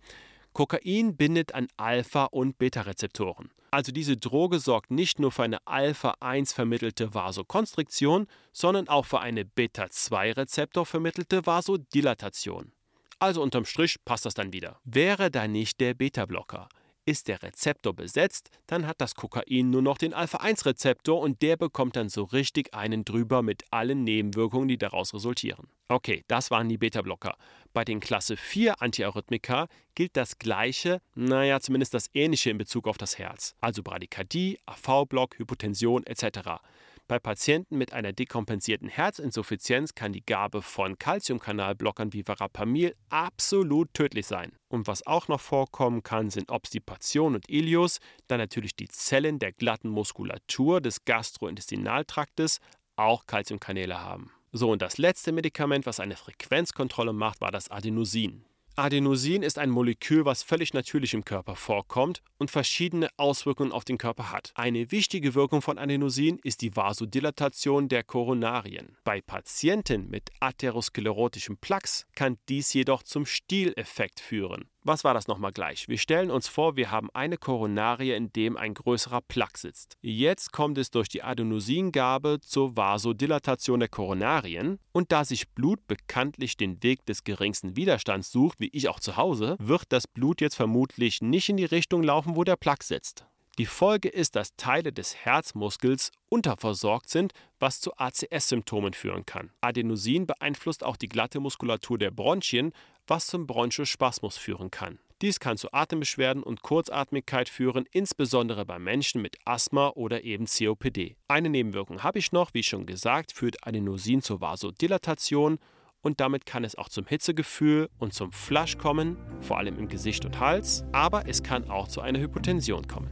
Kokain 0.55 1.17
bindet 1.17 1.53
an 1.53 1.67
Alpha- 1.77 2.27
und 2.27 2.57
Beta-Rezeptoren. 2.59 3.51
Also 3.73 3.91
diese 3.91 4.17
Droge 4.17 4.61
sorgt 4.61 4.93
nicht 4.93 5.19
nur 5.19 5.33
für 5.33 5.43
eine 5.43 5.67
Alpha-1 5.67 6.55
vermittelte 6.55 7.13
Vasokonstriktion, 7.13 8.29
sondern 8.53 8.89
auch 8.89 9.05
für 9.05 9.19
eine 9.19 9.45
Beta-2-Rezeptor 9.45 10.87
vermittelte 10.87 11.45
Vasodilatation. 11.45 12.73
Also 13.19 13.43
unterm 13.43 13.65
Strich 13.65 13.97
passt 14.05 14.27
das 14.27 14.35
dann 14.35 14.53
wieder. 14.53 14.81
Wäre 14.85 15.31
da 15.31 15.49
nicht 15.49 15.81
der 15.81 15.95
Beta-Blocker, 15.95 16.69
ist 17.07 17.29
der 17.29 17.43
Rezeptor 17.43 17.95
besetzt, 17.95 18.51
dann 18.67 18.87
hat 18.87 19.01
das 19.01 19.15
Kokain 19.15 19.71
nur 19.71 19.83
noch 19.83 19.99
den 19.99 20.15
Alpha-1-Rezeptor 20.15 21.21
und 21.21 21.43
der 21.43 21.57
bekommt 21.57 21.97
dann 21.97 22.09
so 22.09 22.25
richtig 22.25 22.75
einen 22.75 23.05
drüber 23.05 23.43
mit 23.43 23.65
allen 23.71 24.05
Nebenwirkungen, 24.05 24.69
die 24.69 24.79
daraus 24.79 25.13
resultieren. 25.13 25.69
Okay, 25.89 26.25
das 26.29 26.51
waren 26.51 26.69
die 26.69 26.79
Beta-Blocker. 26.79 27.37
Bei 27.75 27.85
den 27.85 28.01
Klasse 28.01 28.37
4 28.37 28.81
Antiarrhythmika 28.81 29.69
gilt 29.95 30.17
das 30.17 30.39
Gleiche, 30.39 31.01
naja, 31.15 31.61
zumindest 31.61 31.93
das 31.93 32.09
Ähnliche 32.15 32.51
in 32.51 32.59
Bezug 32.59 32.89
auf 32.89 32.97
das 32.97 33.19
Herz. 33.19 33.55
Also 33.61 33.83
Bradykardie, 33.83 34.59
AV-Block, 34.65 35.39
Hypotension 35.39 36.05
etc. 36.07 36.61
Bei 37.07 37.19
Patienten 37.19 37.77
mit 37.77 37.93
einer 37.93 38.15
dekompensierten 38.15 38.89
Herzinsuffizienz 38.89 39.95
kann 39.95 40.15
die 40.15 40.25
Gabe 40.25 40.63
von 40.63 40.97
Calciumkanalblockern 40.97 42.15
wie 42.15 42.23
Verapamil 42.23 42.95
absolut 43.11 43.93
tödlich 43.93 44.27
sein. 44.27 44.53
Und 44.69 44.87
was 44.87 45.07
auch 45.07 45.29
noch 45.29 45.41
vorkommen 45.41 46.03
kann, 46.03 46.31
sind 46.31 46.51
Obstipation 46.51 47.35
und 47.35 47.51
Ilius, 47.51 47.99
dann 48.27 48.39
natürlich 48.39 48.75
die 48.75 48.89
Zellen 48.89 49.39
der 49.39 49.53
glatten 49.53 49.91
Muskulatur 49.91 50.81
des 50.81 51.05
Gastrointestinaltraktes 51.05 52.61
auch 52.97 53.27
Calciumkanäle 53.27 54.01
haben. 54.01 54.31
So, 54.53 54.71
und 54.71 54.81
das 54.81 54.97
letzte 54.97 55.33
Medikament, 55.33 55.85
was 55.85 56.01
eine 56.01 56.17
Frequenzkontrolle 56.17 57.13
macht, 57.13 57.43
war 57.43 57.51
das 57.51 57.71
Adenosin. 57.71 58.47
Adenosin 58.77 59.45
ist 59.45 59.61
ein 59.61 59.71
Molekül, 59.71 60.25
was 60.25 60.43
völlig 60.43 60.75
natürlich 60.75 61.15
im 61.15 61.25
Körper 61.25 61.55
vorkommt 61.55 62.23
und 62.39 62.51
verschiedene 62.51 63.09
Auswirkungen 63.17 63.71
auf 63.71 63.85
den 63.85 63.99
Körper 63.99 64.33
hat. 64.33 64.51
Eine 64.57 64.91
wichtige 64.91 65.37
Wirkung 65.37 65.63
von 65.63 65.79
Adenosin 65.79 66.41
ist 66.43 66.61
die 66.61 66.75
Vasodilatation 66.75 67.89
der 67.89 68.03
Koronarien. 68.03 68.97
Bei 69.05 69.21
Patienten 69.21 70.11
mit 70.11 70.31
atherosklerotischem 70.41 71.57
Plaques 71.59 72.07
kann 72.17 72.37
dies 72.49 72.73
jedoch 72.73 73.05
zum 73.05 73.27
Stileffekt 73.27 74.19
führen. 74.19 74.69
Was 74.87 75.03
war 75.03 75.15
das 75.15 75.29
nochmal 75.29 75.53
gleich? 75.53 75.89
Wir 75.89 75.97
stellen 75.97 76.31
uns 76.31 76.47
vor, 76.47 76.77
wir 76.77 76.91
haben 76.91 77.09
eine 77.15 77.39
Koronarie, 77.39 78.13
in 78.13 78.31
dem 78.35 78.59
ein 78.59 78.75
größerer 78.75 79.23
Plaque 79.23 79.57
sitzt. 79.57 79.97
Jetzt 80.03 80.53
kommt 80.53 80.77
es 80.77 80.91
durch 80.91 81.09
die 81.09 81.23
Adenosingabe 81.23 82.39
zur 82.43 82.77
Vasodilatation 82.77 83.81
der 83.81 83.89
Koronarien 83.89 84.79
und 84.93 85.11
da 85.11 85.25
sich 85.25 85.49
Blut 85.49 85.87
bekanntlich 85.87 86.59
den 86.59 86.83
Weg 86.83 87.07
des 87.07 87.25
geringsten 87.25 87.77
Widerstands 87.77 88.31
sucht, 88.31 88.61
wie 88.61 88.69
ich 88.75 88.91
auch 88.91 89.01
zu 89.01 89.17
Hause, 89.17 89.57
wird 89.59 89.85
das 89.89 90.07
Blut 90.07 90.43
jetzt 90.43 90.57
vermutlich 90.57 91.23
nicht 91.23 91.49
in 91.49 91.57
die 91.57 91.65
Richtung 91.65 92.03
laufen, 92.03 92.37
wo 92.37 92.45
der 92.45 92.57
Plaque 92.57 92.85
sitzt. 92.85 93.25
Die 93.59 93.67
Folge 93.67 94.09
ist, 94.09 94.35
dass 94.35 94.57
Teile 94.57 94.93
des 94.93 95.15
Herzmuskels 95.15 96.11
unterversorgt 96.29 97.09
sind, 97.09 97.33
was 97.61 97.81
zu 97.81 97.93
ACS-Symptomen 97.97 98.95
führen 98.95 99.25
kann. 99.27 99.53
Adenosin 99.61 100.27
beeinflusst 100.27 100.83
auch 100.83 100.97
die 100.97 101.09
glatte 101.09 101.39
Muskulatur 101.39 101.97
der 101.97 102.11
Bronchien, 102.11 102.73
was 103.07 103.27
zum 103.27 103.47
Bronchospasmus 103.47 104.37
führen 104.37 104.71
kann. 104.71 104.99
Dies 105.23 105.41
kann 105.41 105.57
zu 105.57 105.73
Atembeschwerden 105.73 106.43
und 106.43 106.63
Kurzatmigkeit 106.63 107.49
führen, 107.49 107.87
insbesondere 107.93 108.65
bei 108.67 108.79
Menschen 108.79 109.23
mit 109.23 109.37
Asthma 109.45 109.89
oder 109.91 110.25
eben 110.25 110.47
COPD. 110.47 111.17
Eine 111.29 111.49
Nebenwirkung 111.49 112.03
habe 112.03 112.19
ich 112.19 112.33
noch, 112.33 112.53
wie 112.53 112.63
schon 112.63 112.85
gesagt, 112.85 113.33
führt 113.33 113.67
Adenosin 113.67 114.23
zur 114.23 114.41
Vasodilatation 114.41 115.59
und 116.03 116.21
damit 116.21 116.45
kann 116.45 116.65
es 116.65 116.77
auch 116.77 116.91
zum 116.91 117.07
Hitzegefühl 117.07 117.89
und 117.99 118.13
zum 118.13 118.33
Flasch 118.33 118.77
kommen, 118.77 119.17
vor 119.41 119.57
allem 119.57 119.79
im 119.79 119.89
Gesicht 119.89 120.25
und 120.27 120.39
Hals, 120.41 120.85
aber 120.93 121.27
es 121.29 121.43
kann 121.43 121.71
auch 121.71 121.89
zu 121.89 122.03
einer 122.03 122.19
Hypotension 122.19 122.87
kommen. 122.87 123.11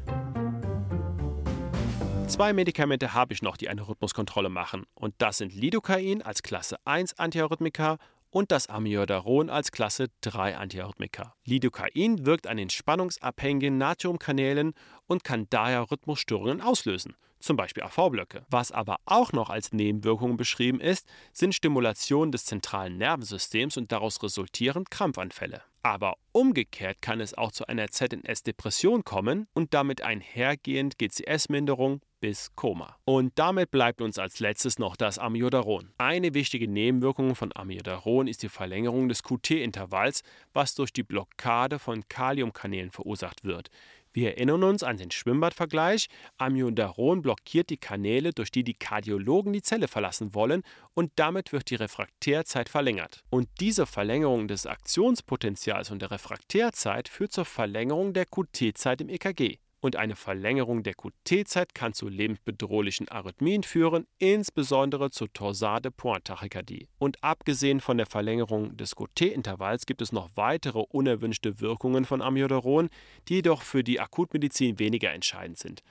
Zwei 2.28 2.52
Medikamente 2.52 3.14
habe 3.14 3.34
ich 3.34 3.42
noch, 3.42 3.56
die 3.56 3.68
eine 3.68 3.86
Rhythmuskontrolle 3.86 4.48
machen. 4.48 4.84
Und 4.94 5.14
das 5.18 5.38
sind 5.38 5.54
Lidocain 5.54 6.22
als 6.22 6.42
Klasse 6.42 6.76
1 6.84 7.18
Antiarrhythmika 7.18 7.98
und 8.32 8.50
das 8.50 8.66
Amiodaron 8.66 9.50
als 9.50 9.70
Klasse 9.70 10.08
3 10.22 10.56
Antiarrhythmika. 10.56 11.36
Lidocain 11.44 12.26
wirkt 12.26 12.48
an 12.48 12.56
den 12.56 12.70
spannungsabhängigen 12.70 13.78
Natriumkanälen 13.78 14.72
und 15.06 15.22
kann 15.22 15.46
daher 15.50 15.90
Rhythmusstörungen 15.90 16.62
auslösen, 16.62 17.14
zum 17.38 17.56
Beispiel 17.56 17.82
AV-Blöcke. 17.84 18.46
Was 18.48 18.72
aber 18.72 18.96
auch 19.04 19.32
noch 19.32 19.50
als 19.50 19.72
Nebenwirkung 19.72 20.36
beschrieben 20.36 20.80
ist, 20.80 21.06
sind 21.32 21.54
Stimulationen 21.54 22.32
des 22.32 22.46
zentralen 22.46 22.96
Nervensystems 22.96 23.76
und 23.76 23.92
daraus 23.92 24.22
resultierend 24.22 24.90
Krampfanfälle. 24.90 25.62
Aber 25.82 26.14
umgekehrt 26.32 27.02
kann 27.02 27.20
es 27.20 27.34
auch 27.34 27.52
zu 27.52 27.66
einer 27.66 27.88
ZNS-Depression 27.88 29.04
kommen 29.04 29.46
und 29.52 29.74
damit 29.74 30.00
einhergehend 30.00 30.98
GCS-Minderung 30.98 32.00
bis 32.22 32.54
Koma. 32.54 32.96
Und 33.04 33.32
damit 33.34 33.72
bleibt 33.72 34.00
uns 34.00 34.16
als 34.16 34.38
letztes 34.38 34.78
noch 34.78 34.94
das 34.94 35.18
Amiodaron. 35.18 35.90
Eine 35.98 36.34
wichtige 36.34 36.68
Nebenwirkung 36.68 37.34
von 37.34 37.50
Amiodaron 37.52 38.28
ist 38.28 38.44
die 38.44 38.48
Verlängerung 38.48 39.08
des 39.08 39.24
QT-Intervalls, 39.24 40.22
was 40.52 40.76
durch 40.76 40.92
die 40.92 41.02
Blockade 41.02 41.80
von 41.80 42.06
Kaliumkanälen 42.08 42.92
verursacht 42.92 43.42
wird. 43.42 43.70
Wir 44.12 44.36
erinnern 44.36 44.62
uns 44.62 44.84
an 44.84 44.98
den 44.98 45.10
Schwimmbadvergleich. 45.10 46.06
Amiodaron 46.38 47.22
blockiert 47.22 47.70
die 47.70 47.78
Kanäle, 47.78 48.32
durch 48.32 48.52
die 48.52 48.62
die 48.62 48.74
Kardiologen 48.74 49.52
die 49.52 49.62
Zelle 49.62 49.88
verlassen 49.88 50.32
wollen 50.32 50.62
und 50.94 51.10
damit 51.16 51.52
wird 51.52 51.70
die 51.70 51.76
Refraktärzeit 51.76 52.68
verlängert. 52.68 53.24
Und 53.30 53.48
diese 53.58 53.84
Verlängerung 53.84 54.46
des 54.46 54.66
Aktionspotenzials 54.66 55.90
und 55.90 56.02
der 56.02 56.12
Refraktärzeit 56.12 57.08
führt 57.08 57.32
zur 57.32 57.46
Verlängerung 57.46 58.12
der 58.12 58.26
QT-Zeit 58.26 59.00
im 59.00 59.08
EKG 59.08 59.58
und 59.82 59.96
eine 59.96 60.16
Verlängerung 60.16 60.84
der 60.84 60.94
QT-Zeit 60.94 61.74
kann 61.74 61.92
zu 61.92 62.08
lebensbedrohlichen 62.08 63.08
Arrhythmien 63.08 63.64
führen, 63.64 64.06
insbesondere 64.18 65.10
zur 65.10 65.30
Torsade 65.32 65.90
Pointtachykardie. 65.90 66.88
Und 66.98 67.22
abgesehen 67.22 67.80
von 67.80 67.98
der 67.98 68.06
Verlängerung 68.06 68.76
des 68.76 68.94
QT-Intervalls 68.94 69.84
gibt 69.84 70.00
es 70.00 70.12
noch 70.12 70.30
weitere 70.36 70.78
unerwünschte 70.78 71.60
Wirkungen 71.60 72.04
von 72.04 72.22
Amiodaron, 72.22 72.88
die 73.28 73.34
jedoch 73.34 73.62
für 73.62 73.82
die 73.82 73.98
Akutmedizin 73.98 74.78
weniger 74.78 75.12
entscheidend 75.12 75.58
sind. 75.58 75.82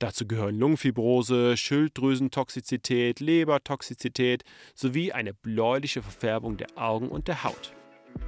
Dazu 0.00 0.26
gehören 0.26 0.58
Lungenfibrose, 0.58 1.56
Schilddrüsentoxizität, 1.56 3.20
Lebertoxizität 3.20 4.42
sowie 4.74 5.12
eine 5.12 5.32
bläuliche 5.32 6.02
Verfärbung 6.02 6.56
der 6.56 6.76
Augen 6.76 7.08
und 7.08 7.28
der 7.28 7.44
Haut. 7.44 7.72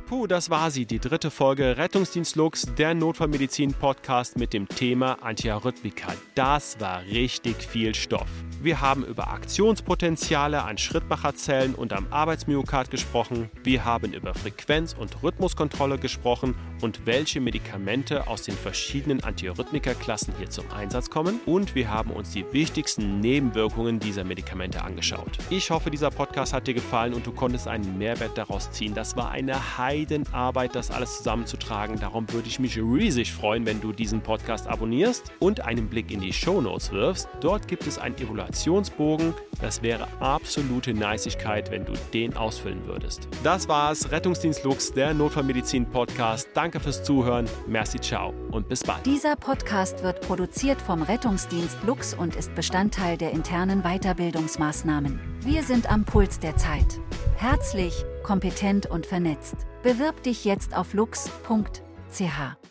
Puh, 0.07 0.27
das 0.27 0.49
war 0.49 0.71
sie, 0.71 0.87
die 0.87 0.99
dritte 0.99 1.31
Folge 1.31 1.77
Rettungsdienst 1.77 2.37
Lux, 2.37 2.67
der 2.79 2.95
Notfallmedizin-Podcast 2.95 4.39
mit 4.39 4.53
dem 4.53 4.67
Thema 4.67 5.23
Antiarrhythmika. 5.23 6.15
Das 6.35 6.81
war 6.81 7.03
richtig 7.03 7.57
viel 7.57 7.95
Stoff. 7.95 8.29
Wir 8.61 8.81
haben 8.81 9.05
über 9.05 9.29
Aktionspotenziale 9.29 10.65
an 10.65 10.79
Schrittmacherzellen 10.79 11.77
und 11.77 11.93
am 11.93 12.07
Arbeitsmyokard 12.11 12.91
gesprochen. 12.91 13.51
Wir 13.63 13.85
haben 13.85 14.13
über 14.13 14.35
Frequenz- 14.35 14.95
und 14.95 15.23
Rhythmuskontrolle 15.23 15.99
gesprochen 15.99 16.57
und 16.81 17.07
welche 17.07 17.41
Medikamente 17.41 18.27
aus 18.27 18.43
den 18.43 18.57
verschiedenen 18.57 19.23
Antiarrhythmika-Klassen 19.23 20.35
hier 20.39 20.51
zum 20.51 20.65
Einsatz 20.73 21.09
kommen. 21.09 21.39
Und 21.47 21.77
wir 21.77 21.89
haben 21.89 22.11
uns 22.11 22.33
die 22.33 22.45
wichtigsten 22.51 23.21
Nebenwirkungen 23.21 24.01
dieser 24.01 24.25
Medikamente 24.25 24.83
angeschaut. 24.83 25.39
Ich 25.51 25.71
hoffe, 25.71 25.91
dieser 25.91 26.11
Podcast 26.11 26.53
hat 26.53 26.67
dir 26.67 26.75
gefallen 26.75 27.15
und 27.15 27.27
du 27.27 27.33
konntest 27.33 27.69
einen 27.69 27.97
Mehrwert 27.97 28.37
daraus 28.37 28.73
ziehen. 28.73 28.95
Das 28.95 29.17
war 29.17 29.31
eine 29.31 29.78
Heidenarbeit, 29.79 30.75
das 30.75 30.91
alles 30.91 31.19
zusammenzutragen. 31.19 31.99
Darum 31.99 32.31
würde 32.33 32.49
ich 32.49 32.59
mich 32.59 32.77
riesig 32.77 33.33
freuen, 33.33 33.67
wenn 33.67 33.81
du 33.81 33.93
diesen 33.93 34.21
Podcast 34.21 34.67
abonnierst 34.67 35.33
und 35.39 35.61
einen 35.61 35.89
Blick 35.89 36.11
in 36.11 36.21
die 36.21 36.33
Show 36.33 36.61
Notes 36.61 36.93
wirfst. 36.93 37.29
Dort 37.41 37.69
gibt 37.69 37.87
es 37.87 37.99
ein 37.99 38.15
Evaluation 38.15 38.39
Evaluationsbogen. 38.39 39.35
Das 39.61 39.83
wäre 39.83 40.07
absolute 40.21 40.95
Neisigkeit, 40.95 41.71
wenn 41.71 41.85
du 41.85 41.93
den 42.13 42.37
ausfüllen 42.37 42.87
würdest. 42.87 43.29
Das 43.43 43.69
war's, 43.69 44.11
Rettungsdienst 44.11 44.65
Lux, 44.65 44.93
der 44.93 45.15
Notfallmedizin-Podcast. 45.15 46.49
Danke 46.55 46.81
fürs 46.81 47.03
Zuhören. 47.03 47.47
Merci, 47.67 47.99
ciao 48.01 48.33
und 48.53 48.69
bis 48.69 48.83
bald. 48.85 49.05
Dieser 49.05 49.37
Podcast 49.37 50.03
wird 50.03 50.21
produziert 50.21 50.81
vom 50.81 51.03
Rettungsdienst 51.03 51.79
Lux 51.85 52.15
und 52.15 52.37
ist 52.37 52.55
Bestandteil 52.55 53.17
der 53.17 53.33
internen 53.33 53.83
Weiterbildungsmaßnahmen. 53.83 55.21
Wir 55.41 55.63
sind 55.63 55.91
am 55.91 56.05
Puls 56.05 56.39
der 56.39 56.57
Zeit. 56.57 57.01
Herzlich, 57.37 58.05
kompetent 58.23 58.87
und 58.87 59.07
vernetzt. 59.07 59.68
Bewirb 59.89 60.23
dich 60.23 60.45
jetzt 60.45 60.77
auf 60.77 60.93
lux.ch. 60.93 62.68